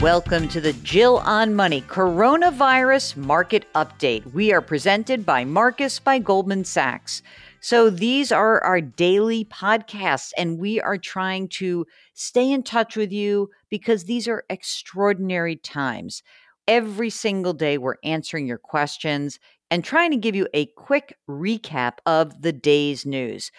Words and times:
Welcome 0.00 0.46
to 0.50 0.60
the 0.60 0.74
Jill 0.74 1.16
on 1.24 1.56
Money 1.56 1.82
Coronavirus 1.82 3.16
Market 3.16 3.64
Update. 3.74 4.32
We 4.32 4.52
are 4.52 4.60
presented 4.60 5.26
by 5.26 5.44
Marcus 5.44 5.98
by 5.98 6.20
Goldman 6.20 6.64
Sachs. 6.64 7.20
So 7.58 7.90
these 7.90 8.30
are 8.30 8.62
our 8.62 8.80
daily 8.80 9.44
podcasts, 9.46 10.30
and 10.38 10.60
we 10.60 10.80
are 10.80 10.98
trying 10.98 11.48
to 11.54 11.84
stay 12.14 12.48
in 12.48 12.62
touch 12.62 12.94
with 12.94 13.10
you 13.10 13.50
because 13.70 14.04
these 14.04 14.28
are 14.28 14.44
extraordinary 14.48 15.56
times. 15.56 16.22
Every 16.68 17.10
single 17.10 17.52
day, 17.52 17.76
we're 17.76 17.96
answering 18.04 18.46
your 18.46 18.58
questions 18.58 19.40
and 19.68 19.82
trying 19.82 20.12
to 20.12 20.16
give 20.16 20.36
you 20.36 20.46
a 20.54 20.66
quick 20.76 21.16
recap 21.28 21.94
of 22.06 22.42
the 22.42 22.52
day's 22.52 23.04
news. 23.04 23.50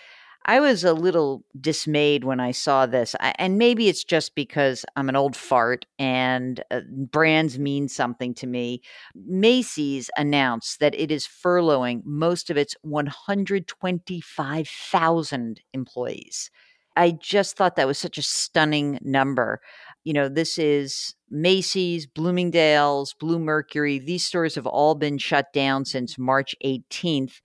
I 0.45 0.59
was 0.59 0.83
a 0.83 0.93
little 0.93 1.43
dismayed 1.59 2.23
when 2.23 2.39
I 2.39 2.51
saw 2.51 2.85
this. 2.85 3.15
And 3.37 3.57
maybe 3.57 3.89
it's 3.89 4.03
just 4.03 4.35
because 4.35 4.85
I'm 4.95 5.09
an 5.09 5.15
old 5.15 5.35
fart 5.35 5.85
and 5.99 6.63
uh, 6.71 6.81
brands 6.89 7.59
mean 7.59 7.87
something 7.87 8.33
to 8.35 8.47
me. 8.47 8.81
Macy's 9.13 10.09
announced 10.17 10.79
that 10.79 10.95
it 10.95 11.11
is 11.11 11.27
furloughing 11.27 12.01
most 12.05 12.49
of 12.49 12.57
its 12.57 12.75
125,000 12.81 15.61
employees. 15.73 16.49
I 16.95 17.11
just 17.11 17.55
thought 17.55 17.75
that 17.75 17.87
was 17.87 17.97
such 17.97 18.17
a 18.17 18.23
stunning 18.23 18.99
number. 19.01 19.61
You 20.03 20.13
know, 20.13 20.29
this 20.29 20.57
is 20.57 21.15
Macy's, 21.29 22.07
Bloomingdale's, 22.07 23.13
Bluemercury. 23.21 24.03
These 24.03 24.25
stores 24.25 24.55
have 24.55 24.65
all 24.65 24.95
been 24.95 25.17
shut 25.17 25.53
down 25.53 25.85
since 25.85 26.17
March 26.17 26.55
18th 26.65 27.41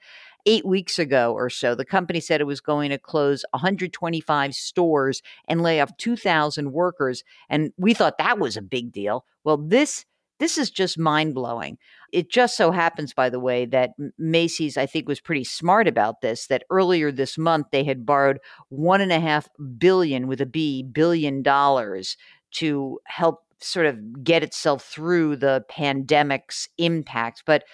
eight 0.47 0.65
weeks 0.65 0.99
ago 0.99 1.33
or 1.33 1.49
so, 1.51 1.75
the 1.75 1.85
company 1.85 2.21
said 2.21 2.41
it 2.41 2.45
was 2.45 2.61
going 2.61 2.91
to 2.91 2.99
close 2.99 3.45
125 3.51 4.55
stores 4.55 5.23
and 5.49 5.63
lay 5.63 5.81
off 5.81 5.97
2,000 5.97 6.73
workers. 6.73 7.25
And 7.49 7.73
we 7.77 7.95
thought 7.95 8.19
that 8.19 8.39
was 8.39 8.57
a 8.57 8.63
big 8.63 8.93
deal. 8.93 9.25
Well, 9.45 9.57
this 9.57 10.05
this 10.41 10.59
is 10.59 10.71
just 10.71 10.99
mind 10.99 11.33
blowing. 11.35 11.79
It 12.13 12.29
just 12.29 12.57
so 12.57 12.73
happens, 12.73 13.15
by 13.15 13.31
the 13.31 13.39
way, 13.39 13.67
that 13.67 13.93
Macy's, 14.19 14.77
I 14.77 14.85
think, 14.85 15.07
was 15.07 15.21
pretty 15.21 15.45
smart 15.45 15.87
about 15.87 16.23
this. 16.23 16.49
That 16.49 16.65
earlier 16.71 17.13
this 17.13 17.39
month 17.39 17.69
they 17.71 17.85
had 17.85 18.05
borrowed 18.05 18.41
one 18.69 19.01
and 19.01 19.13
a 19.13 19.21
half 19.21 19.49
billion 19.79 20.27
with 20.27 20.41
a 20.41 20.47
B 20.47 20.83
billion 20.83 21.43
dollars 21.43 22.17
to 22.53 22.99
help 23.05 23.45
sort 23.61 23.87
of 23.87 24.25
get 24.25 24.43
itself 24.43 24.85
through 24.85 25.37
the 25.37 25.65
pandemic's 25.69 26.69
impact. 26.79 27.45
But 27.47 27.65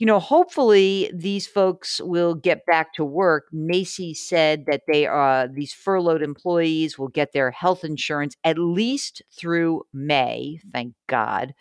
you 0.00 0.06
know, 0.06 0.18
hopefully 0.18 1.10
these 1.14 1.46
folks 1.46 2.00
will 2.00 2.34
get 2.34 2.64
back 2.64 2.94
to 2.94 3.04
work. 3.04 3.48
Macy 3.52 4.14
said 4.14 4.64
that 4.66 4.80
they 4.90 5.06
are 5.06 5.46
these 5.46 5.74
furloughed 5.74 6.22
employees 6.22 6.98
will 6.98 7.08
get 7.08 7.34
their 7.34 7.50
health 7.50 7.84
insurance 7.84 8.34
at 8.42 8.58
least 8.58 9.20
through 9.30 9.82
May, 9.92 10.58
thank 10.72 10.94
God. 11.06 11.52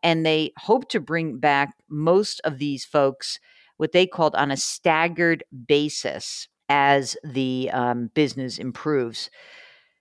And 0.00 0.24
they 0.24 0.52
hope 0.58 0.88
to 0.90 1.00
bring 1.00 1.38
back 1.38 1.74
most 1.90 2.40
of 2.44 2.58
these 2.58 2.84
folks 2.84 3.40
what 3.78 3.90
they 3.90 4.06
called 4.06 4.36
on 4.36 4.52
a 4.52 4.56
staggered 4.56 5.42
basis 5.66 6.46
as 6.68 7.16
the 7.24 7.68
um, 7.72 8.10
business 8.14 8.58
improves. 8.58 9.28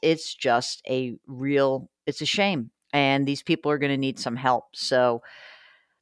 It's 0.03 0.35
just 0.35 0.83
a 0.87 1.15
real, 1.25 1.89
it's 2.05 2.21
a 2.21 2.27
shame. 2.27 2.69
And 2.93 3.27
these 3.27 3.41
people 3.41 3.71
are 3.71 3.79
going 3.79 3.91
to 3.91 3.97
need 3.97 4.19
some 4.19 4.35
help. 4.35 4.65
So, 4.75 5.23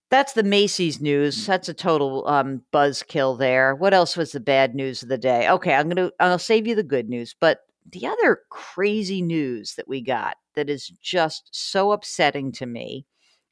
that's 0.10 0.34
the 0.34 0.44
Macy's 0.44 1.02
news. 1.02 1.44
Mm. 1.44 1.46
That's 1.48 1.70
a 1.70 1.74
total 1.74 2.28
um, 2.28 2.62
buzzkill 2.74 3.38
there. 3.38 3.76
What 3.76 3.94
else 3.94 4.16
was 4.16 4.32
the 4.32 4.40
bad 4.40 4.76
news 4.76 5.04
of 5.04 5.10
the 5.10 5.18
day? 5.18 5.50
Okay, 5.50 5.74
I'm 5.74 5.90
gonna 5.90 6.12
I'll 6.20 6.40
save 6.40 6.68
you 6.68 6.76
the 6.76 6.84
good 6.84 7.10
news, 7.10 7.36
but 7.40 7.60
the 7.92 8.08
other 8.08 8.40
crazy 8.50 9.22
news 9.22 9.76
that 9.76 9.88
we 9.88 10.02
got 10.02 10.38
that 10.56 10.70
is 10.70 10.90
just 11.02 11.50
so 11.52 11.92
upsetting 11.92 12.52
to 12.54 12.66
me 12.66 13.06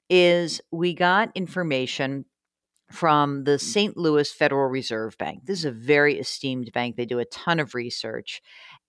is 0.09 0.61
we 0.71 0.93
got 0.93 1.31
information 1.35 2.25
from 2.91 3.43
the 3.43 3.57
St. 3.57 3.97
Louis 3.97 4.31
Federal 4.31 4.69
Reserve 4.69 5.17
Bank. 5.17 5.45
This 5.45 5.59
is 5.59 5.65
a 5.65 5.71
very 5.71 6.19
esteemed 6.19 6.71
bank. 6.73 6.95
They 6.95 7.05
do 7.05 7.19
a 7.19 7.25
ton 7.25 7.59
of 7.59 7.73
research. 7.73 8.41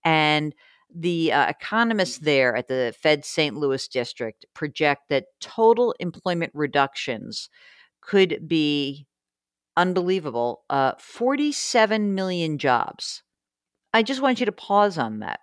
And 0.04 0.54
the 0.94 1.32
uh, 1.32 1.48
economists 1.48 2.18
there 2.18 2.54
at 2.56 2.68
the 2.68 2.94
Fed 3.02 3.24
St. 3.24 3.56
Louis 3.56 3.86
district 3.88 4.46
project 4.54 5.02
that 5.10 5.26
total 5.40 5.94
employment 5.98 6.52
reductions 6.54 7.48
could 8.00 8.46
be 8.46 9.06
unbelievable 9.76 10.62
uh, 10.70 10.92
47 10.98 12.14
million 12.14 12.58
jobs. 12.58 13.22
I 13.92 14.02
just 14.02 14.22
want 14.22 14.40
you 14.40 14.46
to 14.46 14.52
pause 14.52 14.98
on 14.98 15.20
that. 15.20 15.40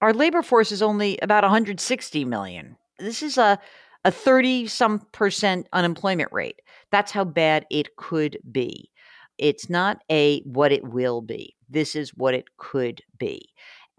Our 0.00 0.12
labor 0.12 0.42
force 0.42 0.72
is 0.72 0.82
only 0.82 1.18
about 1.18 1.44
160 1.44 2.24
million. 2.24 2.76
This 2.98 3.22
is 3.22 3.38
a 3.38 3.58
a 4.04 4.10
30 4.10 4.66
some 4.66 5.00
percent 5.12 5.66
unemployment 5.72 6.30
rate. 6.30 6.60
That's 6.90 7.10
how 7.10 7.24
bad 7.24 7.64
it 7.70 7.96
could 7.96 8.38
be. 8.50 8.90
It's 9.38 9.68
not 9.68 10.02
a 10.10 10.40
what 10.40 10.72
it 10.72 10.84
will 10.84 11.22
be. 11.22 11.56
This 11.68 11.96
is 11.96 12.10
what 12.14 12.34
it 12.34 12.44
could 12.56 13.00
be. 13.18 13.48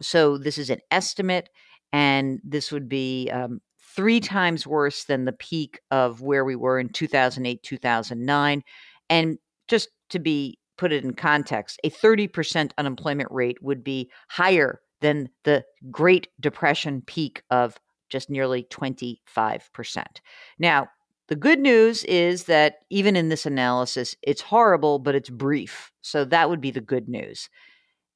So 0.02 0.38
this 0.38 0.58
is 0.58 0.70
an 0.70 0.80
estimate, 0.92 1.50
and 1.94 2.40
this 2.44 2.72
would 2.72 2.90
be 2.90 3.30
um, 3.32 3.62
three 3.96 4.20
times 4.20 4.68
worse 4.68 5.06
than 5.06 5.26
the 5.26 5.34
peak 5.34 5.80
of 5.92 6.22
where 6.22 6.44
we 6.44 6.56
were 6.56 6.80
in 6.80 6.90
2008, 6.90 7.64
2009. 7.64 8.64
And 9.10 9.38
just 9.68 9.90
to 10.10 10.20
be 10.20 10.60
put 10.78 10.92
it 10.92 11.04
in 11.04 11.14
context, 11.14 11.80
a 11.84 11.90
30% 11.90 12.72
unemployment 12.78 13.32
rate 13.32 13.58
would 13.62 13.84
be 13.84 14.12
higher 14.30 14.82
than 15.02 15.30
the 15.44 15.64
Great 15.92 16.28
Depression 16.40 17.02
peak 17.06 17.44
of 17.50 17.78
just 18.10 18.30
nearly 18.30 18.64
25%. 18.64 19.18
Now, 20.60 20.88
the 21.28 21.36
good 21.36 21.60
news 21.60 22.04
is 22.04 22.44
that 22.44 22.76
even 22.90 23.16
in 23.16 23.30
this 23.30 23.46
analysis, 23.46 24.16
it's 24.22 24.42
horrible, 24.42 25.00
but 25.00 25.16
it's 25.16 25.30
brief. 25.30 25.92
So 26.02 26.24
that 26.26 26.50
would 26.50 26.62
be 26.62 26.72
the 26.72 26.82
good 26.82 27.10
news. 27.10 27.50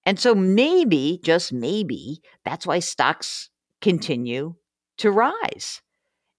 And 0.09 0.19
so 0.19 0.33
maybe, 0.33 1.19
just 1.23 1.53
maybe, 1.53 2.23
that's 2.43 2.65
why 2.65 2.79
stocks 2.79 3.51
continue 3.79 4.55
to 4.97 5.11
rise. 5.11 5.83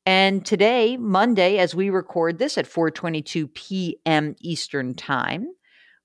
And 0.04 0.44
today, 0.44 0.97
Monday, 0.97 1.56
as 1.56 1.72
we 1.72 1.88
record 1.88 2.41
this 2.41 2.58
at 2.58 2.66
4:22 2.66 3.54
p.m. 3.54 4.34
Eastern 4.41 4.94
Time, 4.97 5.47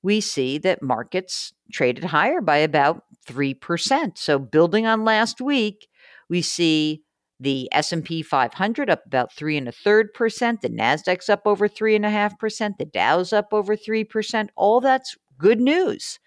we 0.04 0.22
see 0.22 0.60
that 0.60 0.84
markets 0.84 1.54
traded 1.72 2.04
higher 2.04 2.40
by 2.40 2.58
about 2.58 3.02
3%. 3.28 4.16
So 4.16 4.38
building 4.38 4.86
on 4.86 5.04
last 5.04 5.42
week, 5.42 5.88
we 6.30 6.44
see 6.44 7.02
the 7.40 7.68
S&P 7.72 8.22
500 8.22 8.92
up 8.92 9.08
about 9.08 9.34
three 9.34 9.58
and 9.58 9.68
a 9.68 9.72
third 9.72 10.14
percent. 10.14 10.62
The 10.62 10.70
Nasdaq's 10.70 11.30
up 11.30 11.42
over 11.48 11.68
three 11.68 11.96
and 11.96 12.06
a 12.06 12.12
half 12.12 12.38
percent. 12.38 12.78
The 12.78 12.86
Dow's 12.86 13.34
up 13.34 13.48
over 13.54 13.76
three 13.76 14.04
percent. 14.04 14.52
All 14.56 14.82
that's 14.82 15.18
good 15.40 15.60
news. 15.60 16.20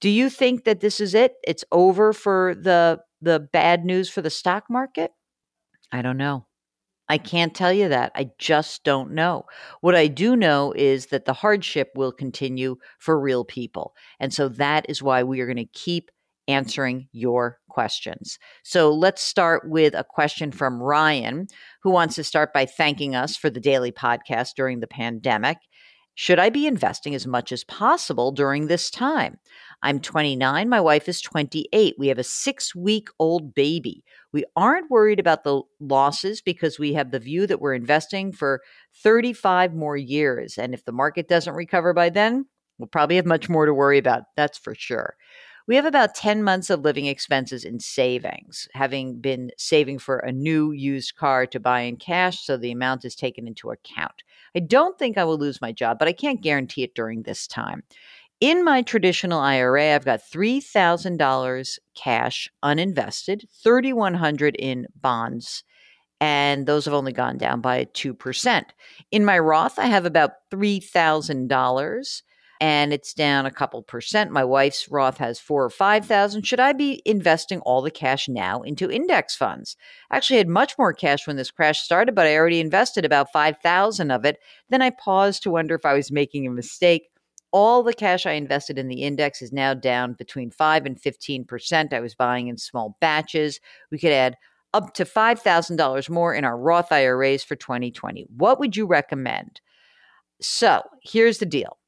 Do 0.00 0.08
you 0.10 0.28
think 0.30 0.64
that 0.64 0.80
this 0.80 1.00
is 1.00 1.14
it? 1.14 1.34
It's 1.44 1.64
over 1.72 2.12
for 2.12 2.54
the 2.54 3.00
the 3.20 3.40
bad 3.40 3.84
news 3.84 4.10
for 4.10 4.20
the 4.22 4.30
stock 4.30 4.64
market? 4.68 5.12
I 5.90 6.02
don't 6.02 6.18
know. 6.18 6.46
I 7.08 7.18
can't 7.18 7.54
tell 7.54 7.72
you 7.72 7.88
that. 7.88 8.12
I 8.14 8.30
just 8.38 8.82
don't 8.82 9.12
know. 9.12 9.44
What 9.80 9.94
I 9.94 10.08
do 10.08 10.34
know 10.34 10.72
is 10.72 11.06
that 11.06 11.24
the 11.24 11.32
hardship 11.32 11.90
will 11.94 12.12
continue 12.12 12.76
for 12.98 13.18
real 13.18 13.44
people. 13.44 13.94
And 14.18 14.34
so 14.34 14.48
that 14.50 14.86
is 14.88 15.02
why 15.02 15.22
we 15.22 15.40
are 15.40 15.46
going 15.46 15.56
to 15.56 15.66
keep 15.66 16.10
answering 16.48 17.08
your 17.12 17.58
questions. 17.68 18.38
So 18.64 18.92
let's 18.92 19.22
start 19.22 19.68
with 19.68 19.94
a 19.94 20.04
question 20.04 20.52
from 20.52 20.82
Ryan, 20.82 21.46
who 21.82 21.90
wants 21.90 22.14
to 22.16 22.24
start 22.24 22.52
by 22.52 22.66
thanking 22.66 23.14
us 23.14 23.36
for 23.36 23.50
the 23.50 23.60
daily 23.60 23.92
podcast 23.92 24.50
during 24.56 24.80
the 24.80 24.86
pandemic. 24.86 25.58
Should 26.18 26.38
I 26.38 26.48
be 26.48 26.66
investing 26.66 27.14
as 27.14 27.26
much 27.26 27.52
as 27.52 27.62
possible 27.62 28.32
during 28.32 28.66
this 28.66 28.90
time? 28.90 29.38
I'm 29.82 30.00
29. 30.00 30.66
My 30.66 30.80
wife 30.80 31.10
is 31.10 31.20
28. 31.20 31.94
We 31.98 32.08
have 32.08 32.18
a 32.18 32.24
six 32.24 32.74
week 32.74 33.08
old 33.18 33.54
baby. 33.54 34.02
We 34.32 34.46
aren't 34.56 34.90
worried 34.90 35.20
about 35.20 35.44
the 35.44 35.60
losses 35.78 36.40
because 36.40 36.78
we 36.78 36.94
have 36.94 37.10
the 37.10 37.18
view 37.18 37.46
that 37.46 37.60
we're 37.60 37.74
investing 37.74 38.32
for 38.32 38.62
35 39.02 39.74
more 39.74 39.98
years. 39.98 40.56
And 40.56 40.72
if 40.72 40.86
the 40.86 40.92
market 40.92 41.28
doesn't 41.28 41.52
recover 41.52 41.92
by 41.92 42.08
then, 42.08 42.46
we'll 42.78 42.88
probably 42.88 43.16
have 43.16 43.26
much 43.26 43.50
more 43.50 43.66
to 43.66 43.74
worry 43.74 43.98
about. 43.98 44.22
That's 44.36 44.56
for 44.56 44.74
sure. 44.74 45.16
We 45.68 45.74
have 45.74 45.84
about 45.84 46.14
10 46.14 46.44
months 46.44 46.70
of 46.70 46.82
living 46.82 47.06
expenses 47.06 47.64
in 47.64 47.80
savings, 47.80 48.68
having 48.72 49.20
been 49.20 49.50
saving 49.58 49.98
for 49.98 50.18
a 50.18 50.30
new 50.30 50.70
used 50.70 51.16
car 51.16 51.44
to 51.46 51.58
buy 51.58 51.80
in 51.80 51.96
cash, 51.96 52.40
so 52.44 52.56
the 52.56 52.70
amount 52.70 53.04
is 53.04 53.16
taken 53.16 53.48
into 53.48 53.70
account. 53.70 54.22
I 54.54 54.60
don't 54.60 54.96
think 54.96 55.18
I 55.18 55.24
will 55.24 55.38
lose 55.38 55.60
my 55.60 55.72
job, 55.72 55.98
but 55.98 56.06
I 56.06 56.12
can't 56.12 56.40
guarantee 56.40 56.84
it 56.84 56.94
during 56.94 57.22
this 57.22 57.48
time. 57.48 57.82
In 58.40 58.64
my 58.64 58.82
traditional 58.82 59.40
IRA, 59.40 59.94
I've 59.94 60.04
got 60.04 60.20
$3,000 60.20 61.78
cash 61.96 62.50
uninvested, 62.62 63.48
3100 63.50 64.56
in 64.56 64.86
bonds, 65.00 65.64
and 66.20 66.66
those 66.66 66.84
have 66.86 66.94
only 66.94 67.12
gone 67.12 67.38
down 67.38 67.60
by 67.60 67.86
2%. 67.94 68.64
In 69.10 69.24
my 69.24 69.38
Roth, 69.38 69.78
I 69.78 69.86
have 69.86 70.06
about 70.06 70.32
$3,000 70.50 72.22
and 72.60 72.92
it's 72.92 73.12
down 73.12 73.46
a 73.46 73.50
couple 73.50 73.82
percent. 73.82 74.30
My 74.30 74.44
wife's 74.44 74.88
Roth 74.88 75.18
has 75.18 75.38
four 75.38 75.64
or 75.64 75.70
5,000. 75.70 76.42
Should 76.42 76.60
I 76.60 76.72
be 76.72 77.02
investing 77.04 77.60
all 77.60 77.82
the 77.82 77.90
cash 77.90 78.28
now 78.28 78.62
into 78.62 78.90
index 78.90 79.36
funds? 79.36 79.76
I 80.10 80.16
actually 80.16 80.38
had 80.38 80.48
much 80.48 80.78
more 80.78 80.92
cash 80.92 81.26
when 81.26 81.36
this 81.36 81.50
crash 81.50 81.80
started, 81.80 82.14
but 82.14 82.26
I 82.26 82.36
already 82.36 82.60
invested 82.60 83.04
about 83.04 83.32
5,000 83.32 84.10
of 84.10 84.24
it. 84.24 84.38
Then 84.70 84.82
I 84.82 84.90
paused 84.90 85.42
to 85.42 85.50
wonder 85.50 85.74
if 85.74 85.84
I 85.84 85.94
was 85.94 86.10
making 86.10 86.46
a 86.46 86.50
mistake. 86.50 87.08
All 87.52 87.82
the 87.82 87.94
cash 87.94 88.26
I 88.26 88.32
invested 88.32 88.78
in 88.78 88.88
the 88.88 89.02
index 89.02 89.42
is 89.42 89.52
now 89.52 89.74
down 89.74 90.14
between 90.14 90.50
5 90.50 90.86
and 90.86 91.00
15%. 91.00 91.92
I 91.92 92.00
was 92.00 92.14
buying 92.14 92.48
in 92.48 92.58
small 92.58 92.96
batches. 93.00 93.60
We 93.90 93.98
could 93.98 94.12
add 94.12 94.36
up 94.74 94.94
to 94.94 95.04
$5,000 95.04 96.10
more 96.10 96.34
in 96.34 96.44
our 96.44 96.58
Roth 96.58 96.92
IRAs 96.92 97.44
for 97.44 97.56
2020. 97.56 98.26
What 98.36 98.58
would 98.58 98.76
you 98.76 98.86
recommend? 98.86 99.60
So 100.40 100.82
here's 101.02 101.38
the 101.38 101.46
deal. 101.46 101.78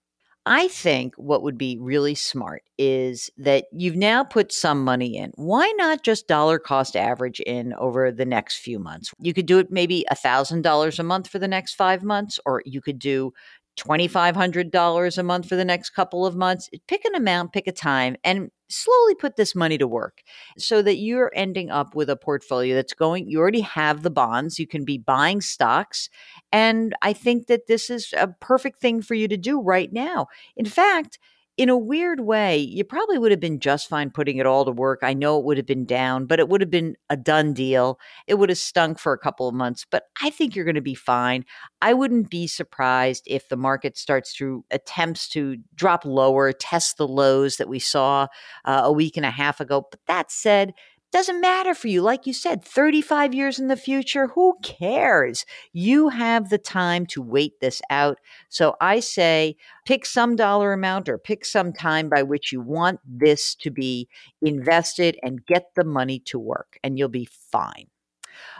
I 0.51 0.69
think 0.69 1.15
what 1.17 1.43
would 1.43 1.59
be 1.59 1.77
really 1.79 2.15
smart 2.15 2.63
is 2.79 3.31
that 3.37 3.67
you've 3.71 3.97
now 3.97 4.25
put 4.25 4.51
some 4.51 4.83
money 4.83 5.17
in. 5.19 5.31
Why 5.35 5.71
not 5.77 6.03
just 6.03 6.27
dollar 6.27 6.59
cost 6.59 6.97
average 6.97 7.41
in 7.41 7.75
over 7.75 8.11
the 8.11 8.25
next 8.25 8.59
few 8.61 8.79
months? 8.79 9.13
You 9.21 9.35
could 9.35 9.45
do 9.45 9.59
it 9.59 9.71
maybe 9.71 10.07
$1,000 10.11 10.99
a 10.99 11.03
month 11.03 11.29
for 11.29 11.39
the 11.39 11.49
next 11.49 11.75
five 11.75 12.03
months, 12.03 12.41
or 12.47 12.63
you 12.65 12.81
could 12.81 12.99
do 12.99 13.35
$2,500 13.79 15.19
a 15.19 15.23
month 15.23 15.49
for 15.49 15.57
the 15.57 15.65
next 15.65 15.91
couple 15.91 16.27
of 16.27 16.37
months. 16.37 16.69
Pick 16.87 17.05
an 17.05 17.15
amount, 17.15 17.53
pick 17.53 17.67
a 17.67 17.73
time, 17.73 18.17
and 18.25 18.51
slowly 18.69 19.15
put 19.15 19.37
this 19.37 19.55
money 19.55 19.79
to 19.79 19.87
work 19.87 20.23
so 20.59 20.83
that 20.83 20.99
you're 20.99 21.33
ending 21.35 21.71
up 21.71 21.95
with 21.95 22.11
a 22.11 22.17
portfolio 22.17 22.75
that's 22.75 22.93
going, 22.93 23.29
you 23.29 23.39
already 23.39 23.63
have 23.63 24.03
the 24.03 24.11
bonds, 24.11 24.59
you 24.59 24.67
can 24.67 24.85
be 24.85 24.99
buying 24.99 25.41
stocks. 25.41 26.11
And 26.53 26.95
I 27.01 27.13
think 27.13 27.47
that 27.47 27.67
this 27.67 27.89
is 27.89 28.13
a 28.17 28.29
perfect 28.29 28.81
thing 28.81 29.01
for 29.01 29.15
you 29.15 29.29
to 29.29 29.37
do 29.37 29.61
right 29.61 29.93
now. 29.93 30.27
In 30.57 30.67
fact, 30.67 31.19
in 31.59 31.69
a 31.69 31.77
weird 31.77 32.21
way, 32.21 32.57
you 32.57 32.85
probably 32.85 33.19
would 33.19 33.33
have 33.33 33.41
been 33.41 33.59
just 33.59 33.89
fine 33.89 34.11
putting 34.11 34.37
it 34.37 34.47
all 34.47 34.65
to 34.65 34.71
work. 34.71 35.01
I 35.03 35.13
know 35.13 35.41
it 35.41 35.45
would 35.45 35.57
have 35.57 35.67
been 35.67 35.85
down, 35.85 36.27
but 36.27 36.39
it 36.39 36.49
would 36.49 36.61
have 36.61 36.71
been 36.71 36.95
a 37.11 37.17
done 37.17 37.53
deal. 37.53 37.99
It 38.29 38.35
would 38.35 38.49
have 38.49 38.59
stunk 38.59 39.01
for 39.01 39.13
a 39.13 39.19
couple 39.19 39.49
of 39.49 39.57
months, 39.57 39.85
but 39.91 40.05
I 40.23 40.31
think 40.31 40.55
you're 40.55 40.65
going 40.65 40.77
to 40.77 40.81
be 40.81 40.95
fine. 40.95 41.45
I 41.83 41.95
wouldn't 41.95 42.31
be 42.31 42.47
surprised 42.47 43.25
if 43.27 43.49
the 43.49 43.57
market 43.57 43.99
starts 43.99 44.33
to 44.35 44.65
attempts 44.71 45.29
to 45.31 45.57
drop 45.75 46.05
lower, 46.05 46.53
test 46.53 46.97
the 46.97 47.09
lows 47.09 47.57
that 47.57 47.69
we 47.69 47.81
saw 47.81 48.29
uh, 48.65 48.83
a 48.85 48.93
week 48.93 49.17
and 49.17 49.27
a 49.27 49.31
half 49.31 49.61
ago. 49.61 49.85
But 49.91 50.01
that 50.07 50.31
said, 50.31 50.75
doesn't 51.13 51.41
matter 51.41 51.75
for 51.75 51.89
you. 51.89 52.03
Like 52.03 52.27
you 52.27 52.33
said, 52.33 52.65
35 52.65 53.35
years 53.35 53.59
in 53.59 53.69
the 53.69 53.77
future, 53.77 54.29
who 54.29 54.57
cares? 54.63 55.45
You 55.73 56.09
have 56.11 56.51
the 56.51 56.59
time 56.59 57.07
to 57.07 57.23
wait 57.23 57.61
this 57.61 57.81
out. 57.91 58.19
So 58.49 58.77
I 58.81 59.01
say 59.01 59.57
pick 59.87 60.05
some 60.05 60.37
dollar 60.37 60.73
amount 60.73 61.09
or 61.09 61.19
pick 61.19 61.45
some 61.45 61.73
time 61.73 62.09
by 62.09 62.23
which 62.23 62.53
you 62.53 62.61
want 62.61 63.01
this 63.07 63.55
to 63.57 63.71
be 63.71 64.09
invested 64.43 65.19
and 65.23 65.45
get 65.47 65.67
the 65.77 65.85
money 65.85 66.19
to 66.27 66.39
work, 66.39 66.79
and 66.83 66.99
you'll 66.99 67.09
be 67.09 67.29
fine. 67.51 67.87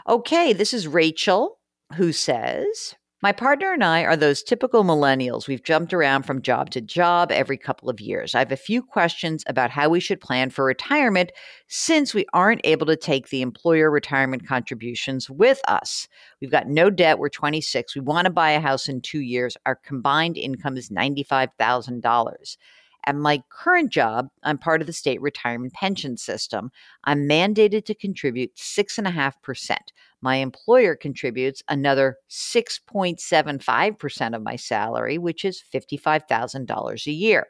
Okay, 0.07 0.53
this 0.53 0.73
is 0.73 0.87
Rachel 0.87 1.59
who 1.95 2.11
says, 2.11 2.95
my 3.21 3.33
partner 3.33 3.73
and 3.73 3.83
I 3.83 4.05
are 4.05 4.15
those 4.15 4.41
typical 4.41 4.85
millennials. 4.85 5.45
We've 5.45 5.63
jumped 5.63 5.93
around 5.93 6.23
from 6.23 6.41
job 6.41 6.69
to 6.69 6.79
job 6.79 7.33
every 7.33 7.57
couple 7.57 7.89
of 7.89 7.99
years. 7.99 8.33
I 8.33 8.39
have 8.39 8.53
a 8.53 8.57
few 8.57 8.81
questions 8.81 9.43
about 9.47 9.71
how 9.71 9.89
we 9.89 9.99
should 9.99 10.21
plan 10.21 10.49
for 10.51 10.63
retirement 10.63 11.33
since 11.67 12.13
we 12.13 12.25
aren't 12.33 12.61
able 12.63 12.85
to 12.85 12.95
take 12.95 13.27
the 13.27 13.41
employer 13.41 13.91
retirement 13.91 14.47
contributions 14.47 15.29
with 15.29 15.59
us. 15.67 16.07
We've 16.39 16.49
got 16.49 16.69
no 16.69 16.89
debt. 16.89 17.19
We're 17.19 17.27
26. 17.27 17.93
We 17.93 18.01
want 18.01 18.25
to 18.25 18.31
buy 18.31 18.51
a 18.51 18.61
house 18.61 18.87
in 18.87 19.01
two 19.01 19.19
years. 19.19 19.57
Our 19.65 19.75
combined 19.75 20.37
income 20.37 20.77
is 20.77 20.89
$95,000. 20.89 22.57
At 23.05 23.15
my 23.15 23.43
current 23.49 23.91
job, 23.91 24.29
I'm 24.43 24.57
part 24.57 24.81
of 24.81 24.87
the 24.87 24.93
state 24.93 25.21
retirement 25.21 25.73
pension 25.73 26.15
system. 26.15 26.71
I'm 27.03 27.27
mandated 27.27 27.85
to 27.85 27.95
contribute 27.95 28.55
6.5%. 28.55 29.77
My 30.21 30.37
employer 30.37 30.95
contributes 30.95 31.61
another 31.67 32.17
6.75% 32.29 34.35
of 34.35 34.43
my 34.43 34.55
salary, 34.55 35.17
which 35.17 35.43
is 35.45 35.63
$55,000 35.73 37.07
a 37.07 37.11
year. 37.11 37.47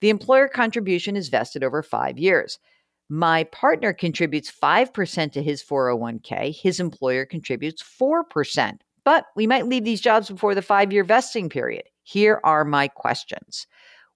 The 0.00 0.10
employer 0.10 0.48
contribution 0.48 1.16
is 1.16 1.28
vested 1.28 1.64
over 1.64 1.82
five 1.82 2.18
years. 2.18 2.58
My 3.08 3.44
partner 3.44 3.92
contributes 3.92 4.50
5% 4.50 5.32
to 5.32 5.42
his 5.42 5.62
401k. 5.62 6.54
His 6.54 6.80
employer 6.80 7.26
contributes 7.26 7.82
4%. 7.82 8.78
But 9.04 9.26
we 9.36 9.46
might 9.46 9.66
leave 9.66 9.84
these 9.84 10.00
jobs 10.00 10.30
before 10.30 10.54
the 10.54 10.62
five 10.62 10.92
year 10.92 11.04
vesting 11.04 11.50
period. 11.50 11.84
Here 12.02 12.40
are 12.44 12.64
my 12.64 12.88
questions. 12.88 13.66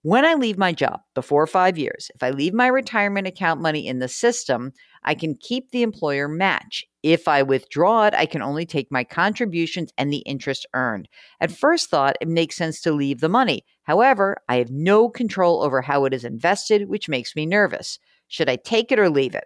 When 0.03 0.25
I 0.25 0.35
leave 0.35 0.57
my 0.57 0.73
job 0.73 1.01
before 1.15 1.47
five 1.47 1.77
years, 1.77 2.11
if 2.15 2.23
I 2.23 2.31
leave 2.31 2.55
my 2.55 2.69
retirement 2.69 3.27
account 3.27 3.61
money 3.61 3.87
in 3.87 3.99
the 3.99 4.09
system, 4.09 4.73
I 5.05 5.15
can 5.15 5.35
keep 5.35 5.71
the 5.71 5.83
employer 5.83 6.29
match. 6.29 6.87
If 7.03 7.29
I 7.29 7.43
withdraw 7.43 8.07
it, 8.07 8.15
I 8.15 8.27
can 8.27 8.43
only 8.43 8.67
take 8.67 8.91
my 8.91 9.05
contributions 9.05 9.93
and 9.97 10.13
the 10.13 10.19
interest 10.19 10.67
earned. 10.75 11.09
At 11.41 11.53
first 11.53 11.91
thought, 11.91 12.17
it 12.21 12.29
makes 12.29 12.57
sense 12.57 12.81
to 12.83 12.93
leave 12.93 13.21
the 13.21 13.29
money. 13.29 13.65
However, 13.85 14.37
I 14.49 14.57
have 14.57 14.71
no 14.71 15.09
control 15.09 15.63
over 15.63 15.81
how 15.81 16.05
it 16.05 16.13
is 16.13 16.25
invested, 16.25 16.89
which 16.89 17.09
makes 17.09 17.37
me 17.37 17.47
nervous. 17.47 17.99
Should 18.27 18.49
I 18.49 18.57
take 18.57 18.91
it 18.93 18.99
or 18.99 19.11
leave 19.11 19.35
it? 19.35 19.45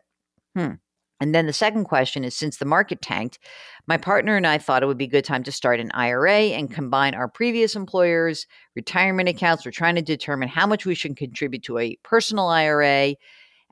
Hmm. 0.57 0.75
And 1.23 1.33
then 1.33 1.47
the 1.47 1.53
second 1.53 1.85
question 1.85 2.25
is 2.25 2.35
since 2.35 2.57
the 2.57 2.65
market 2.65 3.01
tanked, 3.01 3.39
my 3.87 3.97
partner 3.97 4.37
and 4.37 4.45
I 4.45 4.59
thought 4.59 4.83
it 4.83 4.87
would 4.87 4.99
be 4.99 5.05
a 5.05 5.09
good 5.09 5.25
time 5.25 5.45
to 5.45 5.53
start 5.53 5.79
an 5.79 5.93
IRA 5.95 6.33
and 6.33 6.69
combine 6.69 7.15
our 7.15 7.29
previous 7.29 7.77
employers' 7.77 8.45
retirement 8.75 9.29
accounts. 9.29 9.65
We're 9.65 9.71
trying 9.71 9.95
to 9.95 10.03
determine 10.03 10.49
how 10.49 10.67
much 10.67 10.85
we 10.85 10.97
should 10.97 11.17
contribute 11.17 11.63
to 11.65 11.79
a 11.79 11.97
personal 12.03 12.49
IRA. 12.49 13.15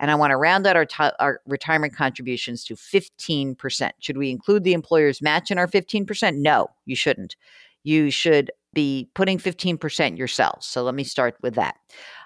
And 0.01 0.11
I 0.11 0.15
want 0.15 0.31
to 0.31 0.37
round 0.37 0.67
out 0.67 0.77
our, 0.77 0.87
t- 0.87 1.15
our 1.21 1.41
retirement 1.47 1.95
contributions 1.95 2.65
to 2.65 2.75
15%. 2.75 3.91
Should 4.01 4.17
we 4.17 4.31
include 4.31 4.65
the 4.65 4.73
employer's 4.73 5.21
match 5.21 5.51
in 5.51 5.59
our 5.59 5.69
15%? 5.69 6.37
No, 6.37 6.69
you 6.87 6.97
shouldn't. 6.97 7.37
You 7.85 8.11
should 8.11 8.51
be 8.73 9.11
putting 9.15 9.39
15% 9.39 10.17
yourselves. 10.17 10.67
So 10.67 10.83
let 10.83 10.95
me 10.95 11.05
start 11.05 11.37
with 11.43 11.55
that. 11.55 11.77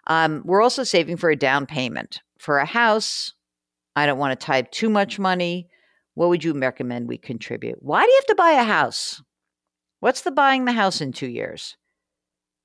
Um, 0.07 0.43
we're 0.45 0.63
also 0.63 0.85
saving 0.85 1.17
for 1.17 1.31
a 1.31 1.37
down 1.37 1.67
payment. 1.67 2.21
For 2.39 2.59
a 2.59 2.67
house, 2.67 3.35
I 3.97 4.07
don't 4.07 4.19
want 4.19 4.39
to 4.39 4.47
type 4.47 4.71
too 4.71 4.89
much 4.89 5.19
money. 5.19 5.69
What 6.15 6.29
would 6.29 6.45
you 6.45 6.53
recommend 6.53 7.09
we 7.09 7.19
contribute? 7.19 7.83
Why 7.83 8.05
do 8.05 8.09
you 8.09 8.17
have 8.19 8.27
to 8.27 8.35
buy 8.37 8.53
a 8.53 8.65
house? 8.65 9.21
What's 9.99 10.21
the 10.21 10.31
buying 10.31 10.65
the 10.65 10.73
house 10.73 11.01
in 11.01 11.13
two 11.13 11.29
years? 11.29 11.77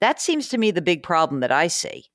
That 0.02 0.22
seems 0.22 0.50
to 0.50 0.58
me 0.58 0.70
the 0.70 0.82
big 0.82 1.02
problem 1.02 1.40
that 1.40 1.52
I 1.52 1.68
see. 1.68 2.06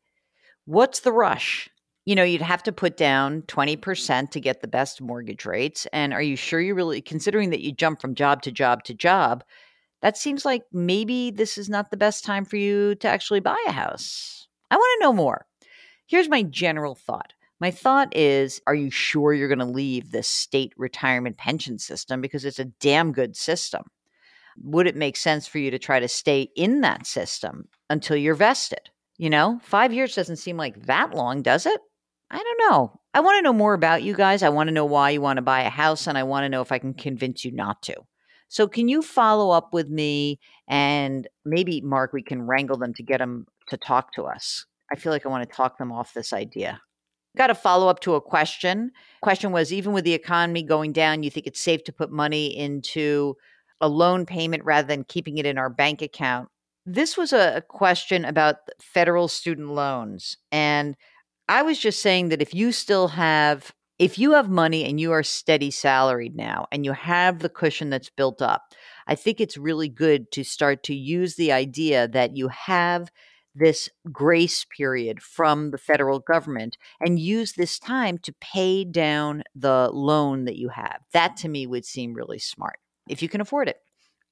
What's 0.64 1.00
the 1.00 1.12
rush? 1.12 1.70
You 2.04 2.14
know, 2.14 2.22
you'd 2.22 2.42
have 2.42 2.62
to 2.64 2.72
put 2.72 2.96
down 2.96 3.42
20% 3.42 4.30
to 4.30 4.40
get 4.40 4.60
the 4.60 4.68
best 4.68 5.00
mortgage 5.00 5.46
rates. 5.46 5.86
And 5.92 6.12
are 6.12 6.22
you 6.22 6.36
sure 6.36 6.60
you 6.60 6.74
really, 6.74 7.00
considering 7.00 7.50
that 7.50 7.62
you 7.62 7.72
jump 7.72 8.00
from 8.00 8.14
job 8.14 8.42
to 8.42 8.52
job 8.52 8.84
to 8.84 8.94
job, 8.94 9.42
that 10.02 10.18
seems 10.18 10.44
like 10.44 10.64
maybe 10.72 11.30
this 11.30 11.56
is 11.56 11.70
not 11.70 11.90
the 11.90 11.96
best 11.96 12.24
time 12.24 12.44
for 12.44 12.56
you 12.56 12.94
to 12.96 13.08
actually 13.08 13.40
buy 13.40 13.56
a 13.66 13.72
house. 13.72 14.46
I 14.70 14.76
want 14.76 15.00
to 15.00 15.06
know 15.06 15.12
more. 15.14 15.46
Here's 16.06 16.28
my 16.28 16.42
general 16.42 16.94
thought 16.94 17.32
my 17.60 17.70
thought 17.70 18.14
is 18.14 18.60
are 18.66 18.74
you 18.74 18.90
sure 18.90 19.32
you're 19.32 19.48
going 19.48 19.58
to 19.58 19.64
leave 19.64 20.10
the 20.10 20.22
state 20.22 20.74
retirement 20.76 21.38
pension 21.38 21.78
system 21.78 22.20
because 22.20 22.44
it's 22.44 22.58
a 22.58 22.66
damn 22.66 23.12
good 23.12 23.36
system? 23.36 23.84
Would 24.62 24.86
it 24.86 24.96
make 24.96 25.16
sense 25.16 25.46
for 25.46 25.58
you 25.58 25.70
to 25.70 25.78
try 25.78 25.98
to 25.98 26.08
stay 26.08 26.48
in 26.56 26.82
that 26.82 27.06
system 27.06 27.68
until 27.88 28.16
you're 28.16 28.34
vested? 28.34 28.90
You 29.16 29.30
know, 29.30 29.60
five 29.62 29.92
years 29.92 30.14
doesn't 30.14 30.36
seem 30.36 30.56
like 30.58 30.86
that 30.86 31.14
long, 31.14 31.40
does 31.40 31.64
it? 31.64 31.80
I 32.34 32.42
don't 32.42 32.70
know. 32.70 33.00
I 33.14 33.20
want 33.20 33.38
to 33.38 33.42
know 33.42 33.52
more 33.52 33.74
about 33.74 34.02
you 34.02 34.12
guys. 34.12 34.42
I 34.42 34.48
want 34.48 34.66
to 34.66 34.74
know 34.74 34.84
why 34.84 35.10
you 35.10 35.20
want 35.20 35.36
to 35.36 35.42
buy 35.42 35.62
a 35.62 35.70
house, 35.70 36.08
and 36.08 36.18
I 36.18 36.24
want 36.24 36.44
to 36.44 36.48
know 36.48 36.62
if 36.62 36.72
I 36.72 36.80
can 36.80 36.92
convince 36.92 37.44
you 37.44 37.52
not 37.52 37.80
to. 37.82 37.94
So, 38.48 38.66
can 38.66 38.88
you 38.88 39.02
follow 39.02 39.50
up 39.50 39.72
with 39.72 39.88
me? 39.88 40.40
And 40.66 41.28
maybe, 41.44 41.80
Mark, 41.80 42.12
we 42.12 42.24
can 42.24 42.42
wrangle 42.42 42.76
them 42.76 42.92
to 42.94 43.04
get 43.04 43.18
them 43.18 43.46
to 43.68 43.76
talk 43.76 44.12
to 44.14 44.24
us. 44.24 44.66
I 44.92 44.96
feel 44.96 45.12
like 45.12 45.24
I 45.24 45.28
want 45.28 45.48
to 45.48 45.56
talk 45.56 45.78
them 45.78 45.92
off 45.92 46.12
this 46.12 46.32
idea. 46.32 46.80
Got 47.36 47.50
a 47.50 47.54
follow 47.54 47.88
up 47.88 48.00
to 48.00 48.14
a 48.14 48.20
question. 48.20 48.90
Question 49.22 49.52
was 49.52 49.72
even 49.72 49.92
with 49.92 50.04
the 50.04 50.12
economy 50.12 50.64
going 50.64 50.92
down, 50.92 51.22
you 51.22 51.30
think 51.30 51.46
it's 51.46 51.60
safe 51.60 51.84
to 51.84 51.92
put 51.92 52.10
money 52.10 52.46
into 52.46 53.36
a 53.80 53.88
loan 53.88 54.26
payment 54.26 54.64
rather 54.64 54.88
than 54.88 55.04
keeping 55.04 55.38
it 55.38 55.46
in 55.46 55.56
our 55.56 55.70
bank 55.70 56.02
account? 56.02 56.48
This 56.86 57.16
was 57.16 57.32
a, 57.32 57.62
question 57.68 58.24
about 58.24 58.56
federal 58.80 59.28
student 59.28 59.70
loans. 59.70 60.36
And 60.52 60.96
I 61.48 61.62
was 61.62 61.78
just 61.78 62.00
saying 62.00 62.30
that 62.30 62.42
if 62.42 62.54
you 62.54 62.72
still 62.72 63.08
have 63.08 63.72
if 63.98 64.18
you 64.18 64.32
have 64.32 64.50
money 64.50 64.84
and 64.84 64.98
you 64.98 65.12
are 65.12 65.22
steady 65.22 65.70
salaried 65.70 66.34
now 66.34 66.66
and 66.72 66.84
you 66.84 66.92
have 66.92 67.38
the 67.38 67.48
cushion 67.48 67.90
that's 67.90 68.10
built 68.10 68.42
up, 68.42 68.72
I 69.06 69.14
think 69.14 69.40
it's 69.40 69.56
really 69.56 69.88
good 69.88 70.32
to 70.32 70.42
start 70.42 70.82
to 70.84 70.94
use 70.94 71.36
the 71.36 71.52
idea 71.52 72.08
that 72.08 72.36
you 72.36 72.48
have 72.48 73.10
this 73.54 73.88
grace 74.10 74.64
period 74.64 75.22
from 75.22 75.70
the 75.70 75.78
federal 75.78 76.18
government 76.18 76.76
and 77.00 77.20
use 77.20 77.52
this 77.52 77.78
time 77.78 78.18
to 78.18 78.34
pay 78.40 78.84
down 78.84 79.44
the 79.54 79.90
loan 79.92 80.44
that 80.46 80.56
you 80.56 80.70
have. 80.70 80.98
That 81.12 81.36
to 81.38 81.48
me 81.48 81.64
would 81.66 81.84
seem 81.84 82.14
really 82.14 82.40
smart 82.40 82.80
if 83.08 83.22
you 83.22 83.28
can 83.28 83.40
afford 83.40 83.68
it. 83.68 83.76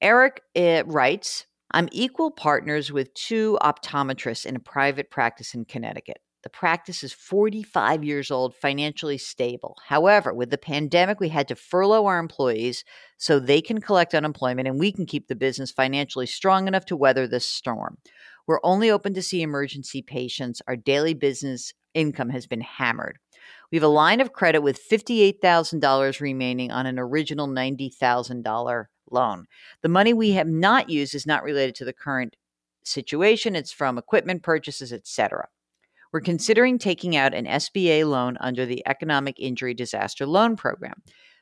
Eric 0.01 0.41
uh, 0.57 0.83
writes, 0.85 1.45
I'm 1.71 1.87
equal 1.93 2.31
partners 2.31 2.91
with 2.91 3.13
two 3.13 3.57
optometrists 3.61 4.45
in 4.45 4.57
a 4.57 4.59
private 4.59 5.09
practice 5.09 5.53
in 5.53 5.63
Connecticut. 5.63 6.17
The 6.43 6.49
practice 6.49 7.03
is 7.03 7.13
45 7.13 8.03
years 8.03 8.29
old, 8.29 8.53
financially 8.53 9.17
stable. 9.17 9.77
However, 9.87 10.33
with 10.33 10.49
the 10.49 10.57
pandemic, 10.57 11.21
we 11.21 11.29
had 11.29 11.47
to 11.47 11.55
furlough 11.55 12.05
our 12.05 12.19
employees 12.19 12.83
so 13.17 13.39
they 13.39 13.61
can 13.61 13.79
collect 13.79 14.13
unemployment 14.13 14.67
and 14.67 14.77
we 14.77 14.91
can 14.91 15.05
keep 15.05 15.27
the 15.27 15.35
business 15.35 15.71
financially 15.71 16.25
strong 16.25 16.67
enough 16.67 16.85
to 16.87 16.97
weather 16.97 17.27
this 17.27 17.47
storm. 17.47 17.97
We're 18.45 18.59
only 18.61 18.91
open 18.91 19.13
to 19.13 19.21
see 19.21 19.41
emergency 19.41 20.01
patients. 20.01 20.61
Our 20.67 20.75
daily 20.75 21.13
business 21.13 21.73
income 21.93 22.29
has 22.31 22.45
been 22.45 22.61
hammered. 22.61 23.19
We 23.71 23.77
have 23.77 23.83
a 23.83 23.87
line 23.87 24.19
of 24.19 24.33
credit 24.33 24.61
with 24.61 24.81
$58,000 24.85 26.19
remaining 26.19 26.71
on 26.71 26.85
an 26.85 26.99
original 26.99 27.47
$90,000 27.47 28.85
loan. 29.09 29.45
The 29.81 29.89
money 29.89 30.13
we 30.13 30.31
have 30.31 30.47
not 30.47 30.89
used 30.89 31.15
is 31.15 31.25
not 31.25 31.43
related 31.43 31.75
to 31.75 31.85
the 31.85 31.93
current 31.93 32.35
situation, 32.83 33.55
it's 33.55 33.71
from 33.71 33.97
equipment 33.97 34.43
purchases, 34.43 34.91
etc. 34.91 35.47
We're 36.13 36.21
considering 36.21 36.77
taking 36.77 37.15
out 37.15 37.33
an 37.33 37.47
SBA 37.47 38.07
loan 38.07 38.37
under 38.39 38.67
the 38.67 38.83
Economic 38.87 39.39
Injury 39.39 39.73
Disaster 39.73 40.27
Loan 40.27 40.55
Program. 40.55 41.01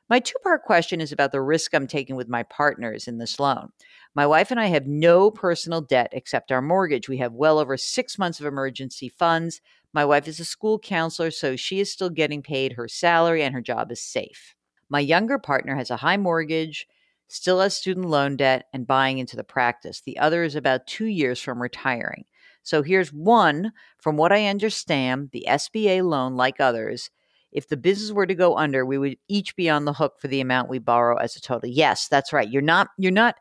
My 0.09 0.19
two 0.19 0.37
part 0.43 0.63
question 0.63 1.01
is 1.01 1.11
about 1.11 1.33
the 1.33 1.41
risk 1.41 1.75
I'm 1.75 1.87
taking 1.87 2.15
with 2.15 2.29
my 2.29 2.43
partners 2.43 3.05
in 3.05 3.17
this 3.17 3.37
loan. 3.37 3.73
My 4.15 4.25
wife 4.25 4.49
and 4.49 4.61
I 4.61 4.67
have 4.67 4.87
no 4.87 5.29
personal 5.29 5.81
debt 5.81 6.07
except 6.13 6.53
our 6.53 6.61
mortgage. 6.61 7.09
We 7.09 7.17
have 7.17 7.33
well 7.33 7.59
over 7.59 7.75
six 7.75 8.17
months 8.17 8.39
of 8.39 8.45
emergency 8.45 9.09
funds. 9.09 9.59
My 9.93 10.05
wife 10.05 10.25
is 10.25 10.39
a 10.39 10.45
school 10.45 10.79
counselor, 10.79 11.31
so 11.31 11.57
she 11.57 11.81
is 11.81 11.91
still 11.91 12.09
getting 12.09 12.41
paid 12.41 12.73
her 12.73 12.87
salary 12.87 13.43
and 13.43 13.53
her 13.53 13.61
job 13.61 13.91
is 13.91 14.01
safe. 14.01 14.55
My 14.87 15.01
younger 15.01 15.37
partner 15.37 15.75
has 15.75 15.91
a 15.91 15.97
high 15.97 16.17
mortgage 16.17 16.87
still 17.31 17.61
has 17.61 17.73
student 17.73 18.09
loan 18.09 18.35
debt 18.35 18.65
and 18.73 18.85
buying 18.85 19.17
into 19.17 19.37
the 19.37 19.43
practice. 19.43 20.01
The 20.01 20.19
other 20.19 20.43
is 20.43 20.55
about 20.55 20.85
two 20.85 21.05
years 21.05 21.39
from 21.39 21.61
retiring. 21.61 22.25
So 22.63 22.83
here's 22.83 23.11
one 23.11 23.71
from 23.97 24.17
what 24.17 24.31
I 24.31 24.47
understand 24.47 25.29
the 25.31 25.45
SBA 25.47 26.03
loan, 26.03 26.35
like 26.35 26.59
others, 26.59 27.09
if 27.51 27.67
the 27.67 27.77
business 27.77 28.11
were 28.11 28.25
to 28.25 28.35
go 28.35 28.57
under, 28.57 28.85
we 28.85 28.97
would 28.97 29.17
each 29.27 29.55
be 29.55 29.69
on 29.69 29.85
the 29.85 29.93
hook 29.93 30.19
for 30.19 30.27
the 30.27 30.41
amount 30.41 30.69
we 30.69 30.79
borrow 30.79 31.17
as 31.17 31.35
a 31.35 31.41
total. 31.41 31.69
Yes, 31.69 32.07
that's 32.07 32.31
right. 32.31 32.49
You're 32.49 32.61
not, 32.61 32.89
you're 32.97 33.11
not 33.11 33.35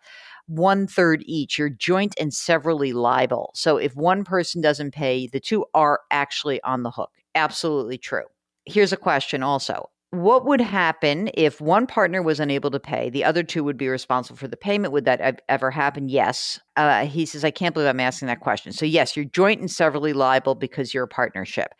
one 0.46 0.86
third 0.86 1.22
each. 1.26 1.58
You're 1.58 1.70
joint 1.70 2.14
and 2.20 2.34
severally 2.34 2.92
liable. 2.92 3.52
So 3.54 3.76
if 3.76 3.94
one 3.94 4.24
person 4.24 4.60
doesn't 4.60 4.92
pay, 4.92 5.28
the 5.28 5.38
two 5.38 5.64
are 5.74 6.00
actually 6.10 6.60
on 6.62 6.82
the 6.82 6.90
hook. 6.90 7.10
Absolutely 7.34 7.98
true. 7.98 8.24
Here's 8.66 8.92
a 8.92 8.96
question 8.96 9.42
also 9.42 9.89
what 10.12 10.44
would 10.44 10.60
happen 10.60 11.30
if 11.34 11.60
one 11.60 11.86
partner 11.86 12.20
was 12.20 12.40
unable 12.40 12.70
to 12.72 12.80
pay? 12.80 13.10
The 13.10 13.24
other 13.24 13.44
two 13.44 13.62
would 13.62 13.76
be 13.76 13.88
responsible 13.88 14.36
for 14.36 14.48
the 14.48 14.56
payment. 14.56 14.92
Would 14.92 15.04
that 15.04 15.42
ever 15.48 15.70
happen? 15.70 16.08
Yes. 16.08 16.60
Uh, 16.76 17.06
he 17.06 17.24
says, 17.24 17.44
I 17.44 17.52
can't 17.52 17.74
believe 17.74 17.88
I'm 17.88 18.00
asking 18.00 18.26
that 18.26 18.40
question. 18.40 18.72
So, 18.72 18.84
yes, 18.84 19.14
you're 19.14 19.24
joint 19.24 19.60
and 19.60 19.70
severally 19.70 20.12
liable 20.12 20.56
because 20.56 20.92
you're 20.92 21.04
a 21.04 21.08
partnership. 21.08 21.74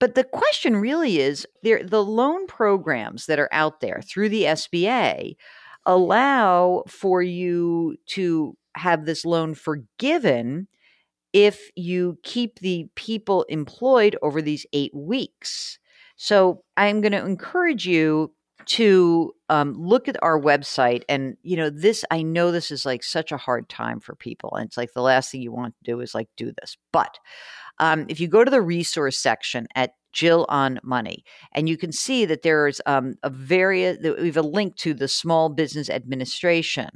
But 0.00 0.14
the 0.14 0.24
question 0.24 0.76
really 0.76 1.18
is 1.20 1.46
the 1.62 2.04
loan 2.04 2.46
programs 2.46 3.26
that 3.26 3.38
are 3.38 3.48
out 3.52 3.80
there 3.80 4.00
through 4.02 4.28
the 4.28 4.44
SBA 4.44 5.36
allow 5.86 6.84
for 6.88 7.22
you 7.22 7.96
to 8.06 8.56
have 8.76 9.06
this 9.06 9.24
loan 9.24 9.54
forgiven 9.54 10.68
if 11.32 11.70
you 11.76 12.18
keep 12.22 12.58
the 12.60 12.86
people 12.94 13.44
employed 13.44 14.16
over 14.22 14.40
these 14.40 14.66
eight 14.72 14.94
weeks. 14.94 15.78
So 16.18 16.62
I'm 16.76 17.00
going 17.00 17.12
to 17.12 17.24
encourage 17.24 17.86
you 17.86 18.32
to 18.66 19.32
um, 19.48 19.74
look 19.78 20.08
at 20.08 20.22
our 20.22 20.38
website 20.38 21.02
and 21.08 21.36
you 21.42 21.56
know 21.56 21.70
this 21.70 22.04
i 22.10 22.20
know 22.20 22.50
this 22.50 22.70
is 22.70 22.84
like 22.84 23.02
such 23.02 23.32
a 23.32 23.38
hard 23.38 23.66
time 23.68 23.98
for 23.98 24.14
people 24.14 24.54
and 24.54 24.66
it's 24.66 24.76
like 24.76 24.92
the 24.92 25.00
last 25.00 25.30
thing 25.30 25.40
you 25.40 25.52
want 25.52 25.74
to 25.74 25.90
do 25.90 26.00
is 26.00 26.14
like 26.14 26.28
do 26.36 26.52
this 26.60 26.76
but 26.92 27.18
um, 27.78 28.04
if 28.08 28.20
you 28.20 28.28
go 28.28 28.44
to 28.44 28.50
the 28.50 28.60
resource 28.60 29.18
section 29.18 29.66
at 29.74 29.92
jill 30.12 30.44
on 30.48 30.80
money 30.82 31.24
and 31.52 31.68
you 31.68 31.78
can 31.78 31.92
see 31.92 32.24
that 32.26 32.42
there's 32.42 32.80
um, 32.84 33.14
a 33.22 33.30
very 33.30 33.96
we 34.20 34.26
have 34.26 34.36
a 34.36 34.42
link 34.42 34.76
to 34.76 34.92
the 34.92 35.08
small 35.08 35.48
business 35.48 35.88
administration 35.88 36.90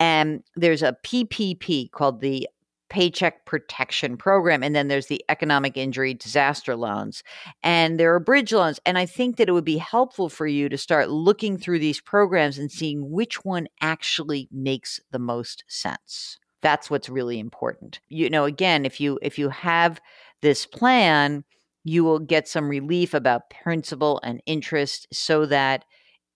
and 0.00 0.42
there's 0.56 0.82
a 0.82 0.96
ppp 1.04 1.90
called 1.90 2.20
the 2.20 2.48
Paycheck 2.92 3.46
Protection 3.46 4.18
Program. 4.18 4.62
And 4.62 4.76
then 4.76 4.88
there's 4.88 5.06
the 5.06 5.24
economic 5.30 5.78
injury 5.78 6.12
disaster 6.12 6.76
loans. 6.76 7.22
And 7.62 7.98
there 7.98 8.14
are 8.14 8.20
bridge 8.20 8.52
loans. 8.52 8.78
And 8.84 8.98
I 8.98 9.06
think 9.06 9.38
that 9.38 9.48
it 9.48 9.52
would 9.52 9.64
be 9.64 9.78
helpful 9.78 10.28
for 10.28 10.46
you 10.46 10.68
to 10.68 10.76
start 10.76 11.08
looking 11.08 11.56
through 11.56 11.78
these 11.78 12.02
programs 12.02 12.58
and 12.58 12.70
seeing 12.70 13.10
which 13.10 13.46
one 13.46 13.66
actually 13.80 14.46
makes 14.52 15.00
the 15.10 15.18
most 15.18 15.64
sense. 15.68 16.38
That's 16.60 16.90
what's 16.90 17.08
really 17.08 17.38
important. 17.38 18.00
You 18.10 18.28
know, 18.28 18.44
again, 18.44 18.84
if 18.84 19.00
you 19.00 19.18
if 19.22 19.38
you 19.38 19.48
have 19.48 19.98
this 20.42 20.66
plan, 20.66 21.44
you 21.84 22.04
will 22.04 22.18
get 22.18 22.46
some 22.46 22.68
relief 22.68 23.14
about 23.14 23.48
principal 23.48 24.20
and 24.22 24.42
interest 24.44 25.08
so 25.14 25.46
that 25.46 25.86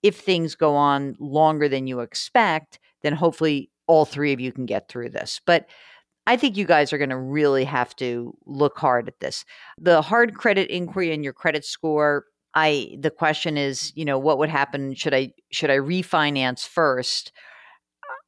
if 0.02 0.18
things 0.18 0.54
go 0.54 0.74
on 0.74 1.16
longer 1.20 1.68
than 1.68 1.86
you 1.86 2.00
expect, 2.00 2.78
then 3.02 3.12
hopefully 3.12 3.70
all 3.86 4.06
three 4.06 4.32
of 4.32 4.40
you 4.40 4.52
can 4.52 4.64
get 4.64 4.88
through 4.88 5.10
this. 5.10 5.38
But 5.44 5.66
I 6.26 6.36
think 6.36 6.56
you 6.56 6.64
guys 6.64 6.92
are 6.92 6.98
going 6.98 7.10
to 7.10 7.16
really 7.16 7.64
have 7.64 7.94
to 7.96 8.36
look 8.46 8.78
hard 8.78 9.08
at 9.08 9.20
this. 9.20 9.44
The 9.78 10.02
hard 10.02 10.34
credit 10.34 10.68
inquiry 10.70 11.12
and 11.12 11.22
your 11.22 11.32
credit 11.32 11.64
score. 11.64 12.24
I 12.54 12.96
the 12.98 13.10
question 13.10 13.56
is, 13.56 13.92
you 13.94 14.04
know, 14.04 14.18
what 14.18 14.38
would 14.38 14.48
happen 14.48 14.94
should 14.94 15.14
I 15.14 15.32
should 15.52 15.70
I 15.70 15.76
refinance 15.76 16.66
first? 16.66 17.32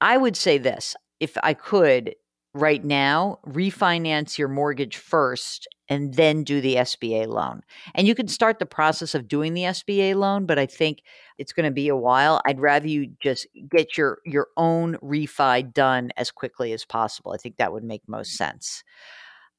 I 0.00 0.16
would 0.16 0.36
say 0.36 0.58
this, 0.58 0.94
if 1.18 1.36
I 1.42 1.54
could 1.54 2.14
right 2.54 2.84
now, 2.84 3.38
refinance 3.46 4.38
your 4.38 4.48
mortgage 4.48 4.96
first 4.96 5.66
and 5.88 6.14
then 6.14 6.44
do 6.44 6.60
the 6.60 6.76
SBA 6.76 7.26
loan. 7.26 7.62
And 7.94 8.06
you 8.06 8.14
can 8.14 8.28
start 8.28 8.58
the 8.58 8.66
process 8.66 9.14
of 9.14 9.28
doing 9.28 9.54
the 9.54 9.62
SBA 9.62 10.14
loan, 10.14 10.46
but 10.46 10.58
I 10.58 10.66
think 10.66 11.02
it's 11.38 11.52
going 11.52 11.64
to 11.64 11.72
be 11.72 11.88
a 11.88 11.96
while. 11.96 12.40
I'd 12.46 12.60
rather 12.60 12.88
you 12.88 13.12
just 13.20 13.46
get 13.70 13.96
your 13.96 14.18
your 14.24 14.48
own 14.56 14.96
refi 14.96 15.72
done 15.72 16.10
as 16.16 16.30
quickly 16.30 16.72
as 16.72 16.84
possible. 16.84 17.32
I 17.32 17.36
think 17.36 17.56
that 17.56 17.72
would 17.72 17.84
make 17.84 18.02
most 18.08 18.32
sense. 18.36 18.82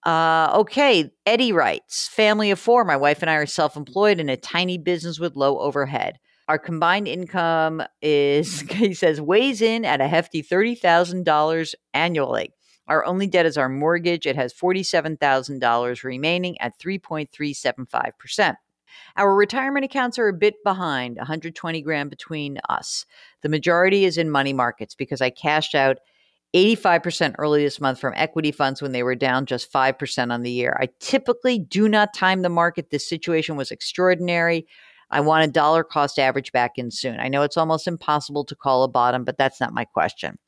Uh, 0.05 0.51
okay, 0.55 1.11
Eddie 1.25 1.51
writes, 1.51 2.07
family 2.07 2.51
of 2.51 2.59
four. 2.59 2.85
My 2.85 2.95
wife 2.95 3.21
and 3.21 3.29
I 3.29 3.35
are 3.35 3.45
self-employed 3.45 4.19
in 4.19 4.29
a 4.29 4.37
tiny 4.37 4.77
business 4.77 5.19
with 5.19 5.35
low 5.35 5.59
overhead. 5.59 6.19
Our 6.47 6.57
combined 6.57 7.07
income 7.07 7.83
is, 8.01 8.61
he 8.71 8.93
says, 8.93 9.19
weighs 9.19 9.61
in 9.61 9.83
at 9.85 10.01
a 10.01 10.07
hefty 10.07 10.41
$30,000 10.41 11.75
annually. 11.93 12.53
Our 12.89 13.05
only 13.05 13.27
debt 13.27 13.45
is 13.45 13.57
our 13.57 13.69
mortgage. 13.69 14.25
It 14.25 14.35
has 14.35 14.53
$47,000 14.53 16.03
remaining 16.03 16.59
at 16.59 16.77
3.375%. 16.79 18.55
Our 19.15 19.35
retirement 19.35 19.85
accounts 19.85 20.17
are 20.17 20.27
a 20.27 20.33
bit 20.33 20.55
behind, 20.63 21.17
120 21.17 21.81
grand 21.81 22.09
between 22.09 22.57
us. 22.67 23.05
The 23.41 23.49
majority 23.49 24.05
is 24.05 24.17
in 24.17 24.31
money 24.31 24.53
markets 24.53 24.95
because 24.95 25.21
I 25.21 25.29
cashed 25.29 25.75
out 25.75 25.99
85% 26.55 27.35
early 27.37 27.63
this 27.63 27.79
month 27.79 27.99
from 27.99 28.13
equity 28.15 28.51
funds 28.51 28.81
when 28.81 28.91
they 28.91 29.03
were 29.03 29.15
down 29.15 29.45
just 29.45 29.71
5% 29.71 30.33
on 30.33 30.41
the 30.41 30.51
year. 30.51 30.75
I 30.81 30.89
typically 30.99 31.59
do 31.59 31.87
not 31.87 32.13
time 32.13 32.41
the 32.41 32.49
market. 32.49 32.89
This 32.89 33.07
situation 33.07 33.55
was 33.55 33.69
extraordinary. 33.69 34.65
I 35.11 35.21
want 35.21 35.43
a 35.43 35.51
dollar 35.51 35.83
cost 35.83 36.17
average 36.17 36.51
back 36.51 36.71
in 36.77 36.89
soon. 36.89 37.19
I 37.19 37.27
know 37.27 37.43
it's 37.43 37.57
almost 37.57 37.87
impossible 37.87 38.45
to 38.45 38.55
call 38.55 38.83
a 38.83 38.87
bottom, 38.87 39.23
but 39.23 39.37
that's 39.37 39.59
not 39.59 39.73
my 39.73 39.85
question. 39.85 40.39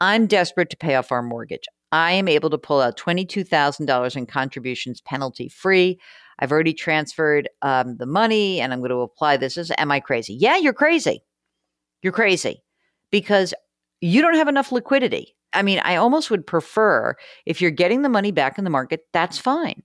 I'm 0.00 0.26
desperate 0.26 0.70
to 0.70 0.76
pay 0.76 0.96
off 0.96 1.12
our 1.12 1.22
mortgage. 1.22 1.66
I 1.94 2.10
am 2.10 2.26
able 2.26 2.50
to 2.50 2.58
pull 2.58 2.80
out 2.80 2.96
$22,000 2.96 4.16
in 4.16 4.26
contributions 4.26 5.00
penalty 5.00 5.48
free. 5.48 6.00
I've 6.40 6.50
already 6.50 6.74
transferred 6.74 7.48
um, 7.62 7.98
the 7.98 8.06
money 8.06 8.60
and 8.60 8.72
I'm 8.72 8.80
going 8.80 8.90
to 8.90 8.96
apply 8.96 9.36
this. 9.36 9.56
As, 9.56 9.70
am 9.78 9.92
I 9.92 10.00
crazy? 10.00 10.34
Yeah, 10.34 10.56
you're 10.56 10.72
crazy. 10.72 11.22
You're 12.02 12.12
crazy 12.12 12.64
because 13.12 13.54
you 14.00 14.22
don't 14.22 14.34
have 14.34 14.48
enough 14.48 14.72
liquidity. 14.72 15.36
I 15.52 15.62
mean, 15.62 15.78
I 15.84 15.94
almost 15.94 16.32
would 16.32 16.44
prefer 16.44 17.14
if 17.46 17.62
you're 17.62 17.70
getting 17.70 18.02
the 18.02 18.08
money 18.08 18.32
back 18.32 18.58
in 18.58 18.64
the 18.64 18.70
market, 18.70 19.06
that's 19.12 19.38
fine. 19.38 19.80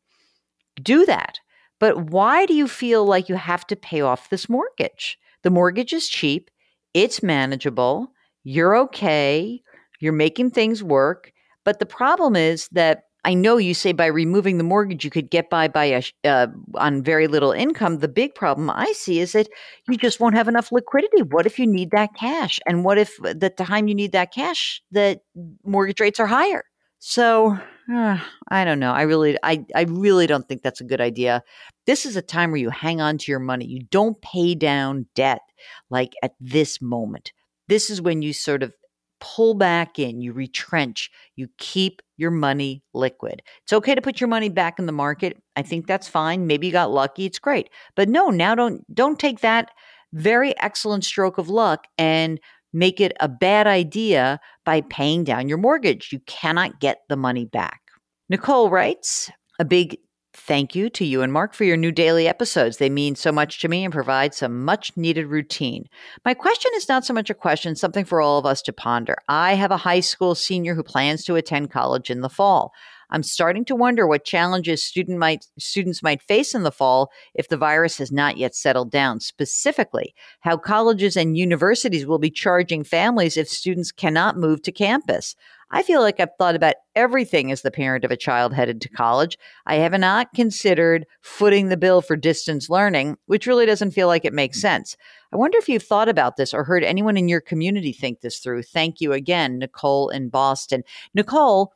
Do 0.81 1.05
that. 1.05 1.39
But 1.77 2.09
why 2.09 2.47
do 2.47 2.55
you 2.55 2.67
feel 2.67 3.05
like 3.05 3.29
you 3.29 3.35
have 3.35 3.67
to 3.67 3.75
pay 3.75 4.01
off 4.01 4.31
this 4.31 4.49
mortgage? 4.49 5.19
The 5.43 5.51
mortgage 5.51 5.93
is 5.93 6.09
cheap, 6.09 6.49
it's 6.95 7.21
manageable, 7.21 8.11
you're 8.43 8.75
okay, 8.75 9.61
you're 9.99 10.11
making 10.11 10.49
things 10.49 10.83
work. 10.83 11.33
But 11.65 11.79
the 11.79 11.85
problem 11.85 12.35
is 12.35 12.67
that 12.71 13.03
I 13.25 13.33
know 13.33 13.57
you 13.57 13.73
say 13.73 13.91
by 13.91 14.05
removing 14.05 14.57
the 14.57 14.63
mortgage 14.63 15.03
you 15.03 15.11
could 15.11 15.29
get 15.29 15.49
by 15.49 15.67
by 15.67 15.85
a, 15.85 16.03
uh, 16.23 16.47
on 16.75 17.03
very 17.03 17.27
little 17.27 17.51
income. 17.51 17.99
The 17.99 18.07
big 18.07 18.33
problem 18.33 18.69
I 18.69 18.93
see 18.93 19.19
is 19.19 19.33
that 19.33 19.49
you 19.89 19.97
just 19.97 20.19
won't 20.19 20.35
have 20.35 20.47
enough 20.47 20.71
liquidity. 20.71 21.23
What 21.23 21.45
if 21.45 21.59
you 21.59 21.67
need 21.67 21.91
that 21.91 22.15
cash? 22.15 22.59
And 22.65 22.85
what 22.85 22.97
if 22.97 23.17
the 23.17 23.53
time 23.55 23.87
you 23.87 23.95
need 23.95 24.13
that 24.13 24.33
cash, 24.33 24.81
the 24.91 25.19
mortgage 25.65 25.99
rates 25.99 26.19
are 26.19 26.27
higher? 26.27 26.63
So 26.99 27.57
uh, 27.93 28.19
I 28.49 28.65
don't 28.65 28.79
know. 28.79 28.91
I 28.91 29.01
really, 29.03 29.37
I, 29.43 29.65
I 29.75 29.83
really 29.83 30.27
don't 30.27 30.47
think 30.47 30.61
that's 30.61 30.81
a 30.81 30.85
good 30.85 31.01
idea. 31.01 31.43
This 31.85 32.05
is 32.05 32.15
a 32.15 32.21
time 32.21 32.51
where 32.51 32.59
you 32.59 32.69
hang 32.69 33.01
on 33.01 33.17
to 33.17 33.31
your 33.31 33.39
money. 33.39 33.65
You 33.65 33.83
don't 33.89 34.21
pay 34.21 34.55
down 34.55 35.07
debt 35.15 35.41
like 35.89 36.13
at 36.23 36.33
this 36.39 36.81
moment. 36.81 37.33
This 37.67 37.89
is 37.89 38.01
when 38.01 38.21
you 38.21 38.33
sort 38.33 38.63
of 38.63 38.73
pull 39.19 39.53
back 39.53 39.99
in, 39.99 40.21
you 40.21 40.33
retrench, 40.33 41.09
you 41.35 41.47
keep 41.57 42.01
your 42.17 42.31
money 42.31 42.83
liquid. 42.93 43.41
It's 43.63 43.73
okay 43.73 43.95
to 43.95 44.01
put 44.01 44.19
your 44.19 44.27
money 44.27 44.49
back 44.49 44.79
in 44.79 44.85
the 44.85 44.91
market. 44.91 45.41
I 45.55 45.61
think 45.61 45.87
that's 45.87 46.07
fine. 46.07 46.47
Maybe 46.47 46.67
you 46.67 46.73
got 46.73 46.91
lucky, 46.91 47.25
it's 47.25 47.39
great. 47.39 47.69
But 47.95 48.09
no, 48.09 48.29
now 48.29 48.55
don't 48.55 48.83
don't 48.93 49.19
take 49.19 49.41
that 49.41 49.71
very 50.13 50.57
excellent 50.59 51.05
stroke 51.05 51.37
of 51.37 51.49
luck 51.49 51.85
and 51.97 52.39
make 52.73 52.99
it 52.99 53.13
a 53.19 53.27
bad 53.27 53.67
idea 53.67 54.39
by 54.65 54.81
paying 54.81 55.23
down 55.23 55.49
your 55.49 55.57
mortgage. 55.57 56.11
You 56.11 56.19
cannot 56.27 56.79
get 56.79 56.99
the 57.09 57.15
money 57.15 57.45
back. 57.45 57.81
Nicole 58.29 58.69
writes, 58.69 59.31
a 59.59 59.65
big 59.65 59.97
Thank 60.39 60.73
you 60.73 60.89
to 60.91 61.05
you 61.05 61.21
and 61.21 61.33
Mark 61.33 61.53
for 61.53 61.65
your 61.65 61.77
new 61.77 61.91
daily 61.91 62.27
episodes. 62.27 62.77
They 62.77 62.89
mean 62.89 63.15
so 63.15 63.31
much 63.31 63.59
to 63.59 63.67
me 63.67 63.83
and 63.83 63.93
provide 63.93 64.33
some 64.33 64.63
much 64.63 64.95
needed 64.95 65.27
routine. 65.27 65.87
My 66.23 66.33
question 66.33 66.71
is 66.75 66.87
not 66.87 67.05
so 67.05 67.13
much 67.13 67.29
a 67.29 67.33
question, 67.35 67.75
something 67.75 68.05
for 68.05 68.21
all 68.21 68.39
of 68.39 68.45
us 68.45 68.61
to 68.63 68.73
ponder. 68.73 69.17
I 69.27 69.55
have 69.55 69.69
a 69.69 69.77
high 69.77 69.99
school 69.99 70.35
senior 70.35 70.75
who 70.75 70.81
plans 70.81 71.25
to 71.25 71.35
attend 71.35 71.71
college 71.71 72.09
in 72.09 72.21
the 72.21 72.29
fall. 72.29 72.73
I'm 73.09 73.23
starting 73.23 73.65
to 73.65 73.75
wonder 73.75 74.07
what 74.07 74.23
challenges 74.23 74.83
student 74.83 75.17
might, 75.17 75.45
students 75.57 76.03
might 76.03 76.21
face 76.21 76.53
in 76.53 76.63
the 76.63 76.71
fall 76.71 77.11
if 77.33 77.49
the 77.49 77.57
virus 77.57 77.97
has 77.97 78.11
not 78.11 78.37
yet 78.37 78.55
settled 78.55 78.91
down. 78.91 79.19
Specifically, 79.19 80.13
how 80.41 80.57
colleges 80.57 81.17
and 81.17 81.37
universities 81.37 82.05
will 82.05 82.19
be 82.19 82.29
charging 82.29 82.83
families 82.83 83.37
if 83.37 83.49
students 83.49 83.91
cannot 83.91 84.37
move 84.37 84.61
to 84.63 84.71
campus. 84.71 85.35
I 85.71 85.83
feel 85.83 86.01
like 86.01 86.19
I've 86.19 86.35
thought 86.39 86.55
about 86.55 86.75
everything 86.95 87.51
as 87.51 87.61
the 87.61 87.69
parent 87.69 88.03
of 88.03 88.09
a 88.09 88.17
child 88.17 88.53
headed 88.53 88.81
to 88.81 88.89
college. 88.89 89.37
I 89.67 89.75
have 89.75 89.91
not 89.99 90.33
considered 90.33 91.05
footing 91.21 91.69
the 91.69 91.77
bill 91.77 92.01
for 92.01 92.15
distance 92.15 92.69
learning, 92.69 93.17
which 93.27 93.45
really 93.45 93.67
doesn't 93.67 93.91
feel 93.91 94.07
like 94.07 94.25
it 94.25 94.33
makes 94.33 94.59
sense. 94.59 94.97
I 95.31 95.37
wonder 95.37 95.59
if 95.59 95.69
you've 95.69 95.83
thought 95.83 96.09
about 96.09 96.37
this 96.37 96.55
or 96.55 96.63
heard 96.63 96.83
anyone 96.83 97.17
in 97.17 97.27
your 97.27 97.41
community 97.41 97.93
think 97.93 98.21
this 98.21 98.39
through. 98.39 98.63
Thank 98.63 98.99
you 98.99 99.13
again, 99.13 99.59
Nicole 99.59 100.09
in 100.09 100.29
Boston. 100.29 100.83
Nicole, 101.13 101.71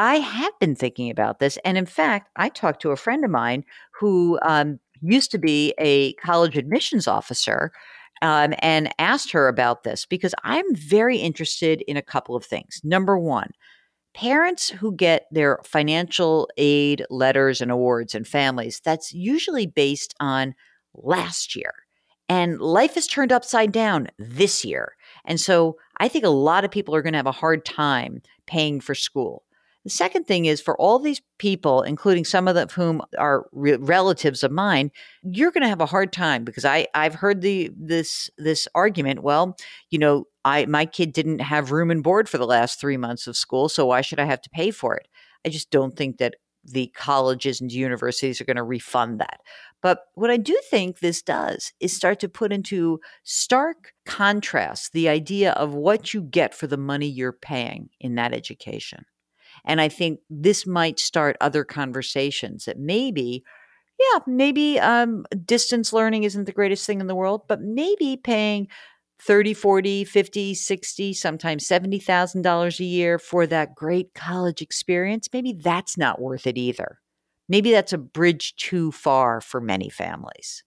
I 0.00 0.16
have 0.16 0.58
been 0.58 0.74
thinking 0.74 1.10
about 1.10 1.40
this. 1.40 1.58
And 1.62 1.76
in 1.76 1.84
fact, 1.84 2.30
I 2.36 2.48
talked 2.48 2.80
to 2.82 2.90
a 2.90 2.96
friend 2.96 3.22
of 3.22 3.30
mine 3.30 3.64
who 3.92 4.38
um, 4.40 4.80
used 5.02 5.30
to 5.32 5.38
be 5.38 5.74
a 5.78 6.14
college 6.14 6.56
admissions 6.56 7.06
officer 7.06 7.70
um, 8.22 8.54
and 8.60 8.94
asked 8.98 9.30
her 9.32 9.46
about 9.46 9.84
this 9.84 10.06
because 10.06 10.34
I'm 10.42 10.74
very 10.74 11.18
interested 11.18 11.82
in 11.82 11.98
a 11.98 12.02
couple 12.02 12.34
of 12.34 12.46
things. 12.46 12.80
Number 12.82 13.18
one, 13.18 13.50
parents 14.14 14.70
who 14.70 14.96
get 14.96 15.26
their 15.30 15.60
financial 15.64 16.48
aid 16.56 17.04
letters 17.10 17.60
and 17.60 17.70
awards 17.70 18.14
and 18.14 18.26
families, 18.26 18.80
that's 18.82 19.12
usually 19.12 19.66
based 19.66 20.14
on 20.18 20.54
last 20.94 21.54
year. 21.54 21.74
And 22.26 22.58
life 22.58 22.96
is 22.96 23.06
turned 23.06 23.32
upside 23.32 23.70
down 23.70 24.08
this 24.18 24.64
year. 24.64 24.94
And 25.26 25.38
so 25.38 25.76
I 25.98 26.08
think 26.08 26.24
a 26.24 26.30
lot 26.30 26.64
of 26.64 26.70
people 26.70 26.94
are 26.94 27.02
going 27.02 27.12
to 27.12 27.18
have 27.18 27.26
a 27.26 27.32
hard 27.32 27.66
time 27.66 28.22
paying 28.46 28.80
for 28.80 28.94
school. 28.94 29.44
The 29.84 29.90
second 29.90 30.24
thing 30.26 30.44
is 30.44 30.60
for 30.60 30.78
all 30.78 30.98
these 30.98 31.22
people, 31.38 31.82
including 31.82 32.26
some 32.26 32.46
of 32.48 32.54
them 32.54 32.68
whom 32.68 33.00
are 33.16 33.46
re- 33.52 33.76
relatives 33.76 34.42
of 34.42 34.52
mine, 34.52 34.90
you're 35.22 35.50
going 35.50 35.62
to 35.62 35.68
have 35.68 35.80
a 35.80 35.86
hard 35.86 36.12
time 36.12 36.44
because 36.44 36.66
I 36.66 36.86
I've 36.94 37.14
heard 37.14 37.40
the 37.40 37.70
this 37.76 38.28
this 38.36 38.68
argument. 38.74 39.22
Well, 39.22 39.56
you 39.88 39.98
know, 39.98 40.26
I 40.44 40.66
my 40.66 40.84
kid 40.84 41.12
didn't 41.14 41.40
have 41.40 41.72
room 41.72 41.90
and 41.90 42.02
board 42.02 42.28
for 42.28 42.36
the 42.36 42.46
last 42.46 42.78
three 42.78 42.98
months 42.98 43.26
of 43.26 43.36
school, 43.36 43.70
so 43.70 43.86
why 43.86 44.02
should 44.02 44.20
I 44.20 44.26
have 44.26 44.42
to 44.42 44.50
pay 44.50 44.70
for 44.70 44.96
it? 44.96 45.08
I 45.46 45.48
just 45.48 45.70
don't 45.70 45.96
think 45.96 46.18
that 46.18 46.34
the 46.62 46.88
colleges 46.88 47.62
and 47.62 47.72
universities 47.72 48.38
are 48.40 48.44
going 48.44 48.56
to 48.56 48.62
refund 48.62 49.18
that. 49.20 49.40
But 49.82 50.00
what 50.14 50.30
I 50.30 50.36
do 50.36 50.60
think 50.68 50.98
this 50.98 51.22
does 51.22 51.72
is 51.80 51.96
start 51.96 52.20
to 52.20 52.28
put 52.28 52.52
into 52.52 53.00
stark 53.24 53.94
contrast 54.04 54.92
the 54.92 55.08
idea 55.08 55.52
of 55.52 55.72
what 55.72 56.12
you 56.12 56.20
get 56.20 56.54
for 56.54 56.66
the 56.66 56.76
money 56.76 57.06
you're 57.06 57.32
paying 57.32 57.88
in 57.98 58.16
that 58.16 58.34
education. 58.34 59.06
And 59.64 59.80
I 59.80 59.88
think 59.88 60.20
this 60.28 60.66
might 60.66 60.98
start 60.98 61.36
other 61.40 61.64
conversations 61.64 62.64
that 62.64 62.78
maybe, 62.78 63.44
yeah, 63.98 64.20
maybe 64.26 64.78
um, 64.78 65.24
distance 65.44 65.92
learning 65.92 66.24
isn't 66.24 66.44
the 66.44 66.52
greatest 66.52 66.86
thing 66.86 67.00
in 67.00 67.06
the 67.06 67.14
world, 67.14 67.42
but 67.48 67.60
maybe 67.60 68.16
paying 68.16 68.68
30, 69.20 69.52
40, 69.52 70.04
50, 70.04 70.54
60, 70.54 71.12
sometimes 71.12 71.68
$70,000 71.68 72.80
a 72.80 72.84
year 72.84 73.18
for 73.18 73.46
that 73.46 73.74
great 73.74 74.14
college 74.14 74.62
experience, 74.62 75.28
maybe 75.32 75.52
that's 75.52 75.98
not 75.98 76.20
worth 76.20 76.46
it 76.46 76.56
either. 76.56 76.98
Maybe 77.48 77.70
that's 77.70 77.92
a 77.92 77.98
bridge 77.98 78.54
too 78.56 78.92
far 78.92 79.40
for 79.40 79.60
many 79.60 79.90
families. 79.90 80.64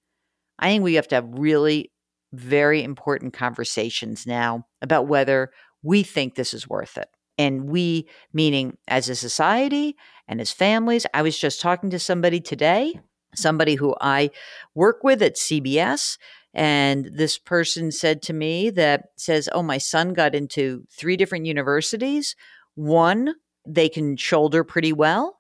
I 0.60 0.68
think 0.68 0.84
we 0.84 0.94
have 0.96 1.08
to 1.08 1.16
have 1.16 1.28
really 1.30 1.92
very 2.32 2.84
important 2.84 3.34
conversations 3.34 4.28
now 4.28 4.66
about 4.82 5.08
whether 5.08 5.52
we 5.82 6.04
think 6.04 6.36
this 6.36 6.54
is 6.54 6.68
worth 6.68 6.98
it 6.98 7.08
and 7.38 7.70
we 7.70 8.08
meaning 8.34 8.78
as 8.88 9.10
a 9.10 9.16
society 9.16 9.96
and 10.28 10.40
as 10.40 10.52
families 10.52 11.06
i 11.14 11.22
was 11.22 11.38
just 11.38 11.62
talking 11.62 11.90
to 11.90 12.00
somebody 12.00 12.40
today 12.40 12.94
mm-hmm. 12.96 13.06
somebody 13.36 13.76
who 13.76 13.96
i 14.02 14.30
work 14.76 15.04
with 15.04 15.22
at 15.22 15.36
cbs 15.36 16.18
and 16.54 17.10
this 17.12 17.38
person 17.38 17.92
said 17.92 18.22
to 18.24 18.34
me 18.34 18.70
that 18.70 19.06
says 19.16 19.50
oh 19.52 19.64
my 19.64 19.78
son 19.78 20.14
got 20.14 20.36
into 20.36 20.84
three 20.92 21.18
different 21.18 21.46
universities. 21.46 22.36
One 22.76 23.36
they 23.66 23.90
can 23.90 24.18
shoulder 24.18 24.64
pretty 24.64 24.94
well. 24.94 25.40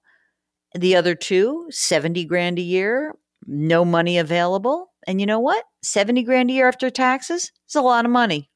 The 0.73 0.95
other 0.95 1.13
two 1.13 1.67
70 1.69 2.25
grand 2.25 2.58
a 2.58 2.63
year 2.63 3.13
no 3.45 3.84
money 3.84 4.17
available. 4.17 4.93
And 5.06 5.19
you 5.19 5.27
know 5.27 5.39
what? 5.39 5.65
70 5.84 6.23
grand 6.23 6.49
a 6.49 6.53
year 6.53 6.67
after 6.67 6.89
taxes 6.89 7.51
is 7.67 7.75
a 7.75 7.82
lot 7.82 8.06
of 8.06 8.12
money. 8.12 8.49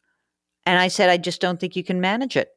And 0.66 0.80
i 0.80 0.88
said 0.88 1.10
i 1.10 1.18
just 1.18 1.42
don't 1.42 1.60
think 1.60 1.76
you 1.76 1.84
can 1.84 2.02
manage 2.02 2.36
it 2.36 2.50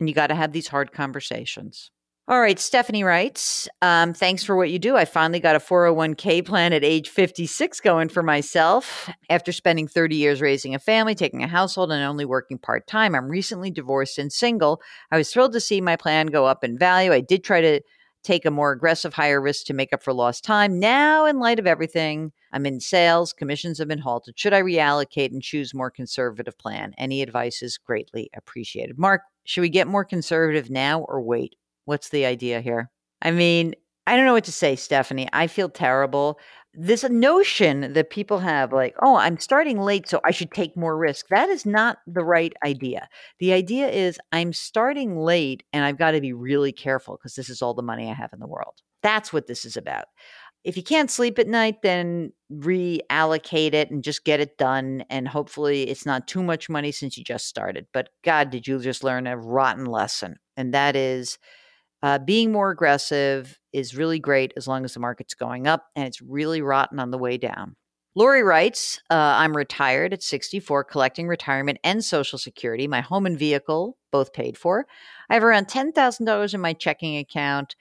and 0.00 0.08
you 0.08 0.14
got 0.14 0.28
to 0.28 0.34
have 0.34 0.52
these 0.52 0.68
hard 0.68 0.92
conversations. 0.92 1.90
All 2.30 2.42
right, 2.42 2.58
Stephanie 2.58 3.04
writes, 3.04 3.70
um, 3.80 4.12
thanks 4.12 4.44
for 4.44 4.54
what 4.54 4.68
you 4.68 4.78
do. 4.78 4.98
I 4.98 5.06
finally 5.06 5.40
got 5.40 5.56
a 5.56 5.60
401k 5.60 6.44
plan 6.44 6.74
at 6.74 6.84
age 6.84 7.08
56 7.08 7.80
going 7.80 8.10
for 8.10 8.22
myself. 8.22 9.08
After 9.30 9.50
spending 9.50 9.88
30 9.88 10.16
years 10.16 10.42
raising 10.42 10.74
a 10.74 10.78
family, 10.78 11.14
taking 11.14 11.42
a 11.42 11.48
household, 11.48 11.90
and 11.90 12.04
only 12.04 12.26
working 12.26 12.58
part 12.58 12.86
time, 12.86 13.14
I'm 13.14 13.30
recently 13.30 13.70
divorced 13.70 14.18
and 14.18 14.30
single. 14.30 14.82
I 15.10 15.16
was 15.16 15.32
thrilled 15.32 15.54
to 15.54 15.60
see 15.60 15.80
my 15.80 15.96
plan 15.96 16.26
go 16.26 16.44
up 16.44 16.62
in 16.62 16.76
value. 16.76 17.14
I 17.14 17.20
did 17.20 17.44
try 17.44 17.62
to 17.62 17.80
take 18.22 18.44
a 18.44 18.50
more 18.50 18.72
aggressive, 18.72 19.14
higher 19.14 19.40
risk 19.40 19.64
to 19.64 19.72
make 19.72 19.94
up 19.94 20.02
for 20.02 20.12
lost 20.12 20.44
time. 20.44 20.78
Now, 20.78 21.24
in 21.24 21.38
light 21.38 21.58
of 21.58 21.66
everything, 21.66 22.32
I'm 22.52 22.66
in 22.66 22.80
sales, 22.80 23.32
commissions 23.32 23.78
have 23.78 23.88
been 23.88 24.00
halted. 24.00 24.38
Should 24.38 24.52
I 24.52 24.60
reallocate 24.60 25.32
and 25.32 25.42
choose 25.42 25.72
more 25.72 25.90
conservative 25.90 26.58
plan? 26.58 26.92
Any 26.98 27.22
advice 27.22 27.62
is 27.62 27.78
greatly 27.78 28.28
appreciated. 28.34 28.98
Mark, 28.98 29.22
should 29.48 29.62
we 29.62 29.70
get 29.70 29.88
more 29.88 30.04
conservative 30.04 30.68
now 30.68 31.00
or 31.08 31.22
wait? 31.22 31.56
What's 31.86 32.10
the 32.10 32.26
idea 32.26 32.60
here? 32.60 32.90
I 33.22 33.30
mean, 33.30 33.74
I 34.06 34.14
don't 34.14 34.26
know 34.26 34.34
what 34.34 34.44
to 34.44 34.52
say, 34.52 34.76
Stephanie. 34.76 35.26
I 35.32 35.46
feel 35.46 35.70
terrible. 35.70 36.38
This 36.74 37.02
notion 37.04 37.94
that 37.94 38.10
people 38.10 38.40
have, 38.40 38.74
like, 38.74 38.94
oh, 39.00 39.16
I'm 39.16 39.38
starting 39.38 39.80
late, 39.80 40.06
so 40.06 40.20
I 40.22 40.32
should 40.32 40.50
take 40.50 40.76
more 40.76 40.98
risk, 40.98 41.28
that 41.28 41.48
is 41.48 41.64
not 41.64 41.96
the 42.06 42.26
right 42.26 42.52
idea. 42.62 43.08
The 43.40 43.54
idea 43.54 43.88
is 43.88 44.20
I'm 44.32 44.52
starting 44.52 45.16
late 45.16 45.62
and 45.72 45.82
I've 45.82 45.96
got 45.96 46.10
to 46.10 46.20
be 46.20 46.34
really 46.34 46.70
careful 46.70 47.16
because 47.16 47.34
this 47.34 47.48
is 47.48 47.62
all 47.62 47.72
the 47.72 47.80
money 47.82 48.10
I 48.10 48.14
have 48.14 48.34
in 48.34 48.40
the 48.40 48.46
world. 48.46 48.82
That's 49.02 49.32
what 49.32 49.46
this 49.46 49.64
is 49.64 49.78
about. 49.78 50.04
If 50.64 50.76
you 50.76 50.82
can't 50.82 51.10
sleep 51.10 51.38
at 51.38 51.46
night, 51.46 51.82
then 51.82 52.32
reallocate 52.52 53.74
it 53.74 53.90
and 53.90 54.02
just 54.02 54.24
get 54.24 54.40
it 54.40 54.58
done. 54.58 55.04
And 55.08 55.28
hopefully, 55.28 55.84
it's 55.84 56.04
not 56.04 56.28
too 56.28 56.42
much 56.42 56.68
money 56.68 56.92
since 56.92 57.16
you 57.16 57.24
just 57.24 57.46
started. 57.46 57.86
But 57.92 58.10
God, 58.24 58.50
did 58.50 58.66
you 58.66 58.78
just 58.80 59.04
learn 59.04 59.26
a 59.26 59.36
rotten 59.36 59.86
lesson? 59.86 60.36
And 60.56 60.74
that 60.74 60.96
is 60.96 61.38
uh, 62.02 62.18
being 62.18 62.52
more 62.52 62.70
aggressive 62.70 63.58
is 63.72 63.96
really 63.96 64.18
great 64.18 64.52
as 64.56 64.68
long 64.68 64.84
as 64.84 64.94
the 64.94 65.00
market's 65.00 65.34
going 65.34 65.66
up, 65.66 65.86
and 65.96 66.06
it's 66.06 66.22
really 66.22 66.62
rotten 66.62 66.98
on 66.98 67.10
the 67.10 67.18
way 67.18 67.36
down. 67.36 67.76
Lori 68.14 68.42
writes, 68.42 69.00
uh, 69.10 69.14
I'm 69.14 69.56
retired 69.56 70.12
at 70.12 70.22
64, 70.22 70.84
collecting 70.84 71.28
retirement 71.28 71.78
and 71.84 72.02
Social 72.02 72.38
Security. 72.38 72.88
My 72.88 73.00
home 73.00 73.26
and 73.26 73.38
vehicle, 73.38 73.96
both 74.10 74.32
paid 74.32 74.58
for. 74.58 74.86
I 75.30 75.34
have 75.34 75.44
around 75.44 75.68
$10,000 75.68 76.54
in 76.54 76.60
my 76.60 76.72
checking 76.72 77.16
account 77.16 77.76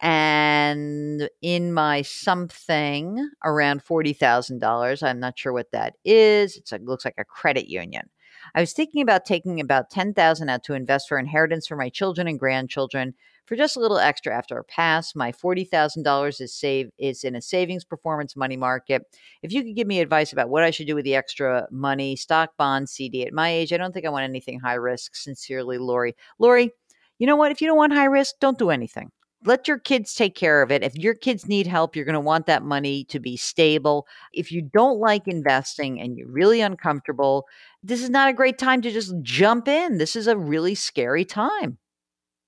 and 0.00 1.28
in 1.42 1.72
my 1.72 2.02
something 2.02 3.30
around 3.44 3.84
$40,000. 3.84 5.02
I'm 5.02 5.20
not 5.20 5.38
sure 5.38 5.52
what 5.52 5.72
that 5.72 5.94
is. 6.04 6.60
It 6.70 6.84
looks 6.84 7.04
like 7.04 7.14
a 7.18 7.24
credit 7.24 7.68
union. 7.68 8.10
I 8.54 8.60
was 8.60 8.72
thinking 8.72 9.02
about 9.02 9.24
taking 9.24 9.60
about 9.60 9.90
10,000 9.90 10.48
out 10.48 10.62
to 10.64 10.74
invest 10.74 11.08
for 11.08 11.18
inheritance 11.18 11.66
for 11.66 11.76
my 11.76 11.88
children 11.88 12.28
and 12.28 12.38
grandchildren 12.38 13.14
for 13.46 13.56
just 13.56 13.76
a 13.76 13.80
little 13.80 13.98
extra 13.98 14.36
after 14.36 14.56
our 14.56 14.64
pass. 14.64 15.14
My 15.14 15.32
$40,000 15.32 16.40
is 16.40 16.54
save 16.54 16.90
is 16.98 17.24
in 17.24 17.34
a 17.34 17.40
savings 17.40 17.84
performance 17.84 18.36
money 18.36 18.56
market. 18.56 19.02
If 19.42 19.52
you 19.52 19.62
could 19.62 19.76
give 19.76 19.86
me 19.86 20.00
advice 20.00 20.32
about 20.32 20.48
what 20.48 20.64
I 20.64 20.70
should 20.70 20.86
do 20.86 20.94
with 20.94 21.04
the 21.04 21.14
extra 21.14 21.66
money, 21.70 22.16
stock, 22.16 22.56
bond, 22.56 22.88
CD 22.88 23.26
at 23.26 23.32
my 23.32 23.50
age, 23.50 23.72
I 23.72 23.76
don't 23.76 23.92
think 23.92 24.06
I 24.06 24.10
want 24.10 24.24
anything 24.24 24.60
high 24.60 24.74
risk. 24.74 25.16
Sincerely, 25.16 25.78
Lori. 25.78 26.14
Lori, 26.38 26.70
you 27.18 27.26
know 27.26 27.36
what? 27.36 27.52
If 27.52 27.60
you 27.60 27.68
don't 27.68 27.76
want 27.76 27.92
high 27.92 28.04
risk, 28.04 28.34
don't 28.40 28.58
do 28.58 28.70
anything 28.70 29.10
let 29.44 29.68
your 29.68 29.78
kids 29.78 30.14
take 30.14 30.34
care 30.34 30.62
of 30.62 30.72
it. 30.72 30.82
If 30.82 30.96
your 30.96 31.14
kids 31.14 31.46
need 31.46 31.66
help, 31.66 31.94
you're 31.94 32.04
going 32.04 32.14
to 32.14 32.20
want 32.20 32.46
that 32.46 32.64
money 32.64 33.04
to 33.04 33.20
be 33.20 33.36
stable. 33.36 34.06
If 34.32 34.50
you 34.50 34.62
don't 34.62 34.98
like 34.98 35.28
investing 35.28 36.00
and 36.00 36.16
you're 36.16 36.30
really 36.30 36.60
uncomfortable, 36.60 37.46
this 37.82 38.02
is 38.02 38.10
not 38.10 38.28
a 38.28 38.32
great 38.32 38.58
time 38.58 38.82
to 38.82 38.90
just 38.90 39.14
jump 39.22 39.68
in. 39.68 39.98
This 39.98 40.16
is 40.16 40.26
a 40.26 40.36
really 40.36 40.74
scary 40.74 41.24
time. 41.24 41.78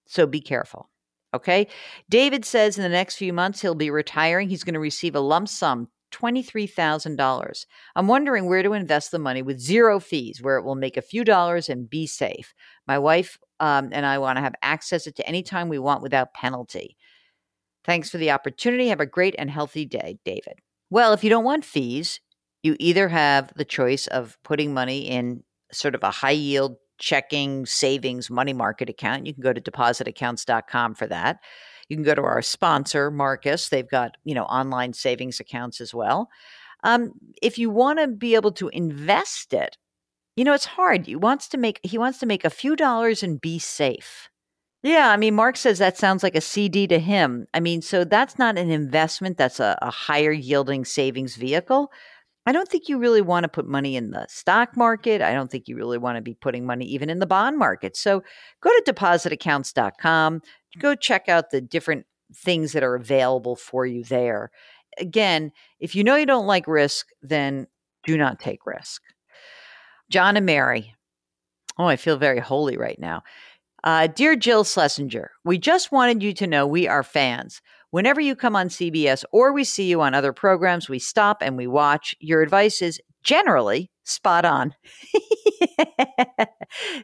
So 0.06 0.26
be 0.26 0.40
careful. 0.40 0.88
Okay. 1.34 1.68
David 2.08 2.44
says 2.44 2.78
in 2.78 2.82
the 2.82 2.88
next 2.88 3.16
few 3.16 3.32
months 3.32 3.60
he'll 3.60 3.74
be 3.74 3.90
retiring. 3.90 4.48
He's 4.48 4.64
going 4.64 4.74
to 4.74 4.80
receive 4.80 5.14
a 5.14 5.20
lump 5.20 5.48
sum, 5.48 5.88
$23,000. 6.10 7.66
I'm 7.96 8.08
wondering 8.08 8.46
where 8.46 8.62
to 8.62 8.72
invest 8.72 9.10
the 9.10 9.18
money 9.18 9.42
with 9.42 9.60
zero 9.60 10.00
fees, 10.00 10.42
where 10.42 10.56
it 10.56 10.64
will 10.64 10.74
make 10.74 10.96
a 10.96 11.02
few 11.02 11.24
dollars 11.24 11.68
and 11.68 11.88
be 11.88 12.06
safe. 12.06 12.54
My 12.86 12.98
wife 12.98 13.38
um, 13.60 13.90
and 13.92 14.06
I 14.06 14.18
want 14.18 14.36
to 14.36 14.42
have 14.42 14.54
access 14.62 15.04
to 15.04 15.28
any 15.28 15.42
time 15.42 15.68
we 15.68 15.78
want 15.78 16.02
without 16.02 16.34
penalty. 16.34 16.96
Thanks 17.84 18.10
for 18.10 18.18
the 18.18 18.30
opportunity. 18.30 18.88
Have 18.88 19.00
a 19.00 19.06
great 19.06 19.34
and 19.38 19.50
healthy 19.50 19.84
day, 19.84 20.18
David. 20.24 20.60
Well, 20.90 21.12
if 21.12 21.24
you 21.24 21.30
don't 21.30 21.44
want 21.44 21.64
fees, 21.64 22.20
you 22.62 22.76
either 22.78 23.08
have 23.08 23.52
the 23.56 23.64
choice 23.64 24.06
of 24.06 24.38
putting 24.42 24.74
money 24.74 25.08
in 25.08 25.42
sort 25.72 25.94
of 25.94 26.02
a 26.02 26.10
high 26.10 26.30
yield 26.30 26.76
checking 26.98 27.64
savings 27.66 28.30
money 28.30 28.52
market 28.52 28.88
account. 28.88 29.26
You 29.26 29.34
can 29.34 29.42
go 29.42 29.52
to 29.52 29.60
depositaccounts.com 29.60 30.94
for 30.94 31.06
that. 31.06 31.38
You 31.88 31.96
can 31.96 32.04
go 32.04 32.14
to 32.14 32.22
our 32.22 32.42
sponsor, 32.42 33.10
Marcus. 33.10 33.68
They've 33.68 33.88
got, 33.88 34.16
you 34.24 34.34
know, 34.34 34.44
online 34.44 34.92
savings 34.92 35.40
accounts 35.40 35.80
as 35.80 35.94
well. 35.94 36.28
Um, 36.84 37.12
if 37.42 37.58
you 37.58 37.70
want 37.70 37.98
to 37.98 38.06
be 38.06 38.34
able 38.34 38.52
to 38.52 38.68
invest 38.68 39.52
it, 39.52 39.76
you 40.36 40.44
know, 40.44 40.54
it's 40.54 40.66
hard. 40.66 41.06
He 41.06 41.16
wants 41.16 41.48
to 41.48 41.58
make 41.58 41.80
he 41.82 41.98
wants 41.98 42.18
to 42.18 42.26
make 42.26 42.44
a 42.44 42.50
few 42.50 42.76
dollars 42.76 43.22
and 43.22 43.40
be 43.40 43.58
safe. 43.58 44.28
Yeah, 44.84 45.10
I 45.10 45.16
mean, 45.16 45.34
Mark 45.34 45.56
says 45.56 45.78
that 45.78 45.98
sounds 45.98 46.22
like 46.22 46.36
a 46.36 46.40
CD 46.40 46.86
to 46.86 47.00
him. 47.00 47.46
I 47.52 47.58
mean, 47.58 47.82
so 47.82 48.04
that's 48.04 48.38
not 48.38 48.56
an 48.56 48.70
investment, 48.70 49.36
that's 49.36 49.58
a, 49.58 49.76
a 49.82 49.90
higher 49.90 50.30
yielding 50.30 50.84
savings 50.84 51.34
vehicle. 51.34 51.90
I 52.48 52.52
don't 52.52 52.66
think 52.66 52.88
you 52.88 52.96
really 52.96 53.20
want 53.20 53.44
to 53.44 53.48
put 53.48 53.68
money 53.68 53.94
in 53.94 54.10
the 54.10 54.24
stock 54.26 54.74
market. 54.74 55.20
I 55.20 55.34
don't 55.34 55.50
think 55.50 55.68
you 55.68 55.76
really 55.76 55.98
want 55.98 56.16
to 56.16 56.22
be 56.22 56.32
putting 56.32 56.64
money 56.64 56.86
even 56.86 57.10
in 57.10 57.18
the 57.18 57.26
bond 57.26 57.58
market. 57.58 57.94
So 57.94 58.22
go 58.62 58.70
to 58.70 58.90
depositaccounts.com, 58.90 60.40
go 60.78 60.94
check 60.94 61.28
out 61.28 61.50
the 61.50 61.60
different 61.60 62.06
things 62.34 62.72
that 62.72 62.82
are 62.82 62.94
available 62.94 63.54
for 63.54 63.84
you 63.84 64.02
there. 64.02 64.50
Again, 64.96 65.52
if 65.78 65.94
you 65.94 66.02
know 66.02 66.16
you 66.16 66.24
don't 66.24 66.46
like 66.46 66.66
risk, 66.66 67.08
then 67.20 67.66
do 68.06 68.16
not 68.16 68.40
take 68.40 68.64
risk. 68.64 69.02
John 70.08 70.38
and 70.38 70.46
Mary. 70.46 70.94
Oh, 71.76 71.84
I 71.84 71.96
feel 71.96 72.16
very 72.16 72.40
holy 72.40 72.78
right 72.78 72.98
now. 72.98 73.24
Uh, 73.84 74.06
Dear 74.06 74.36
Jill 74.36 74.64
Schlesinger, 74.64 75.32
we 75.44 75.58
just 75.58 75.92
wanted 75.92 76.22
you 76.22 76.32
to 76.32 76.46
know 76.46 76.66
we 76.66 76.88
are 76.88 77.02
fans. 77.02 77.60
Whenever 77.90 78.20
you 78.20 78.36
come 78.36 78.54
on 78.54 78.68
CBS 78.68 79.24
or 79.32 79.52
we 79.52 79.64
see 79.64 79.88
you 79.88 80.00
on 80.02 80.14
other 80.14 80.32
programs, 80.32 80.88
we 80.88 80.98
stop 80.98 81.42
and 81.42 81.56
we 81.56 81.66
watch. 81.66 82.14
Your 82.20 82.42
advice 82.42 82.82
is 82.82 83.00
generally 83.22 83.90
spot 84.04 84.44
on. 84.44 84.74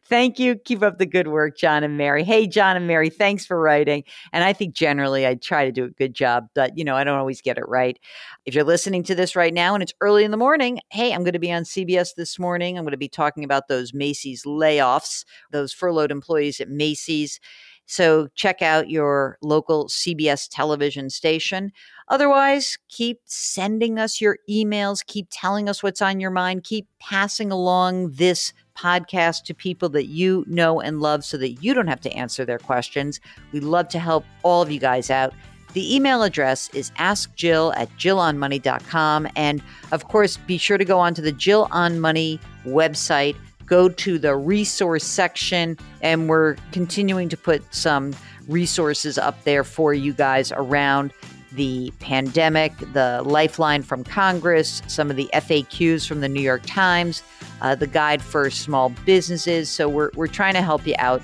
Thank 0.09 0.39
you. 0.39 0.57
Keep 0.57 0.83
up 0.83 0.99
the 0.99 1.07
good 1.07 1.29
work, 1.29 1.57
John 1.57 1.85
and 1.85 1.97
Mary. 1.97 2.25
Hey, 2.25 2.47
John 2.47 2.77
and 2.77 2.87
Mary, 2.87 3.11
thanks 3.11 3.47
for 3.47 3.59
writing. 3.61 4.05
And 4.33 4.45
I 4.45 4.53
think 4.53 4.75
generally 4.75 5.27
I 5.27 5.35
try 5.35 5.65
to 5.65 5.73
do 5.73 5.85
a 5.85 5.91
good 5.91 6.15
job, 6.15 6.49
but 6.55 6.77
you 6.77 6.85
know, 6.85 6.97
I 6.97 7.05
don't 7.05 7.19
always 7.19 7.41
get 7.41 7.59
it 7.59 7.69
right. 7.69 7.99
If 8.45 8.55
you're 8.55 8.65
listening 8.65 9.03
to 9.05 9.15
this 9.15 9.37
right 9.37 9.55
now 9.55 9.75
and 9.75 9.83
it's 9.83 9.95
early 10.01 10.25
in 10.25 10.31
the 10.31 10.37
morning, 10.37 10.81
hey, 10.91 11.13
I'm 11.13 11.23
going 11.23 11.33
to 11.33 11.39
be 11.39 11.53
on 11.53 11.65
CBS 11.65 12.15
this 12.15 12.39
morning. 12.39 12.77
I'm 12.77 12.85
going 12.85 12.93
to 12.93 12.99
be 12.99 13.09
talking 13.09 13.45
about 13.45 13.69
those 13.69 13.95
Macy's 13.95 14.45
layoffs, 14.45 15.25
those 15.51 15.73
furloughed 15.73 16.11
employees 16.11 16.61
at 16.61 16.69
Macy's. 16.69 17.41
So 17.87 18.29
check 18.35 18.63
out 18.63 18.91
your 18.91 19.39
local 19.43 19.87
CBS 19.89 20.49
television 20.51 21.11
station. 21.11 21.73
Otherwise, 22.09 22.79
keep 22.89 23.21
sending 23.25 23.99
us 23.99 24.21
your 24.21 24.39
emails, 24.49 25.05
keep 25.05 25.27
telling 25.31 25.69
us 25.69 25.83
what's 25.83 26.03
on 26.03 26.21
your 26.21 26.31
mind, 26.31 26.65
keep 26.65 26.87
passing 26.99 27.51
along 27.51 28.11
this 28.13 28.53
podcast 28.77 29.45
to 29.45 29.55
people 29.55 29.89
that 29.91 30.07
you 30.07 30.45
know 30.49 30.81
and 30.81 31.01
love 31.01 31.25
so 31.25 31.37
that 31.39 31.63
you 31.63 31.75
don't 31.75 31.87
have 31.87 32.01
to 32.01 32.13
answer 32.13 32.45
their 32.45 32.59
questions. 32.59 33.21
We 33.53 33.61
love 33.61 33.89
to 33.89 33.99
help 33.99 34.25
all 34.43 34.63
of 34.63 34.71
you 34.71 34.81
guys 34.81 35.11
out. 35.11 35.33
The 35.75 35.95
email 35.95 36.23
address 36.23 36.69
is 36.71 36.91
askjill 36.93 37.75
at 37.77 37.91
jillonmoney.com. 37.97 39.29
And 39.35 39.63
of 39.91 40.05
course, 40.05 40.37
be 40.37 40.57
sure 40.57 40.79
to 40.79 40.85
go 40.85 41.01
onto 41.01 41.21
the 41.21 41.33
Jill 41.33 41.69
on 41.73 41.99
Money 41.99 42.39
website 42.65 43.37
go 43.67 43.89
to 43.89 44.19
the 44.19 44.37
resource 44.37 45.05
section, 45.05 45.79
and 46.03 46.29
we're 46.29 46.57
continuing 46.73 47.29
to 47.29 47.37
put 47.37 47.63
some 47.75 48.15
resources 48.49 49.19
up 49.19 49.43
there 49.45 49.65
for 49.65 49.95
you 49.95 50.13
guys 50.13 50.53
around 50.53 51.13
the 51.53 51.93
pandemic, 52.01 52.77
the 52.93 53.23
lifeline 53.25 53.83
from 53.83 54.03
Congress, 54.03 54.83
some 54.89 55.09
of 55.11 55.17
the 55.17 55.31
FAQs 55.35 56.07
from 56.07 56.21
the 56.21 56.29
New 56.29 56.43
York 56.43 56.63
Times, 56.67 57.23
uh, 57.63 57.75
the 57.75 57.87
guide 57.87 58.21
for 58.21 58.51
small 58.51 58.89
businesses. 59.07 59.71
So 59.71 59.89
we're, 59.89 60.11
we're 60.15 60.27
trying 60.27 60.55
to 60.55 60.63
help 60.63 60.87
you 60.87 60.95
out. 60.99 61.23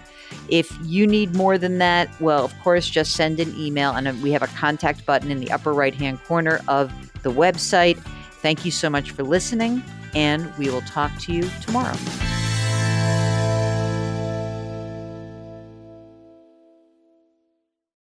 If 0.49 0.73
you 0.85 1.07
need 1.07 1.35
more 1.35 1.59
than 1.59 1.79
that, 1.79 2.09
well, 2.21 2.45
of 2.45 2.57
course, 2.61 2.89
just 2.89 3.13
send 3.13 3.41
an 3.41 3.53
email, 3.59 3.91
and 3.91 4.23
we 4.23 4.31
have 4.31 4.43
a 4.43 4.47
contact 4.49 5.05
button 5.05 5.31
in 5.31 5.41
the 5.41 5.51
upper 5.51 5.73
right 5.73 5.95
hand 5.95 6.23
corner 6.25 6.61
of 6.69 6.93
the 7.23 7.33
website. 7.33 7.99
Thank 8.41 8.65
you 8.65 8.71
so 8.71 8.89
much 8.89 9.11
for 9.11 9.25
listening, 9.25 9.83
and 10.15 10.57
we 10.57 10.71
will 10.71 10.83
talk 10.83 11.17
to 11.21 11.33
you 11.33 11.43
tomorrow. 11.61 11.97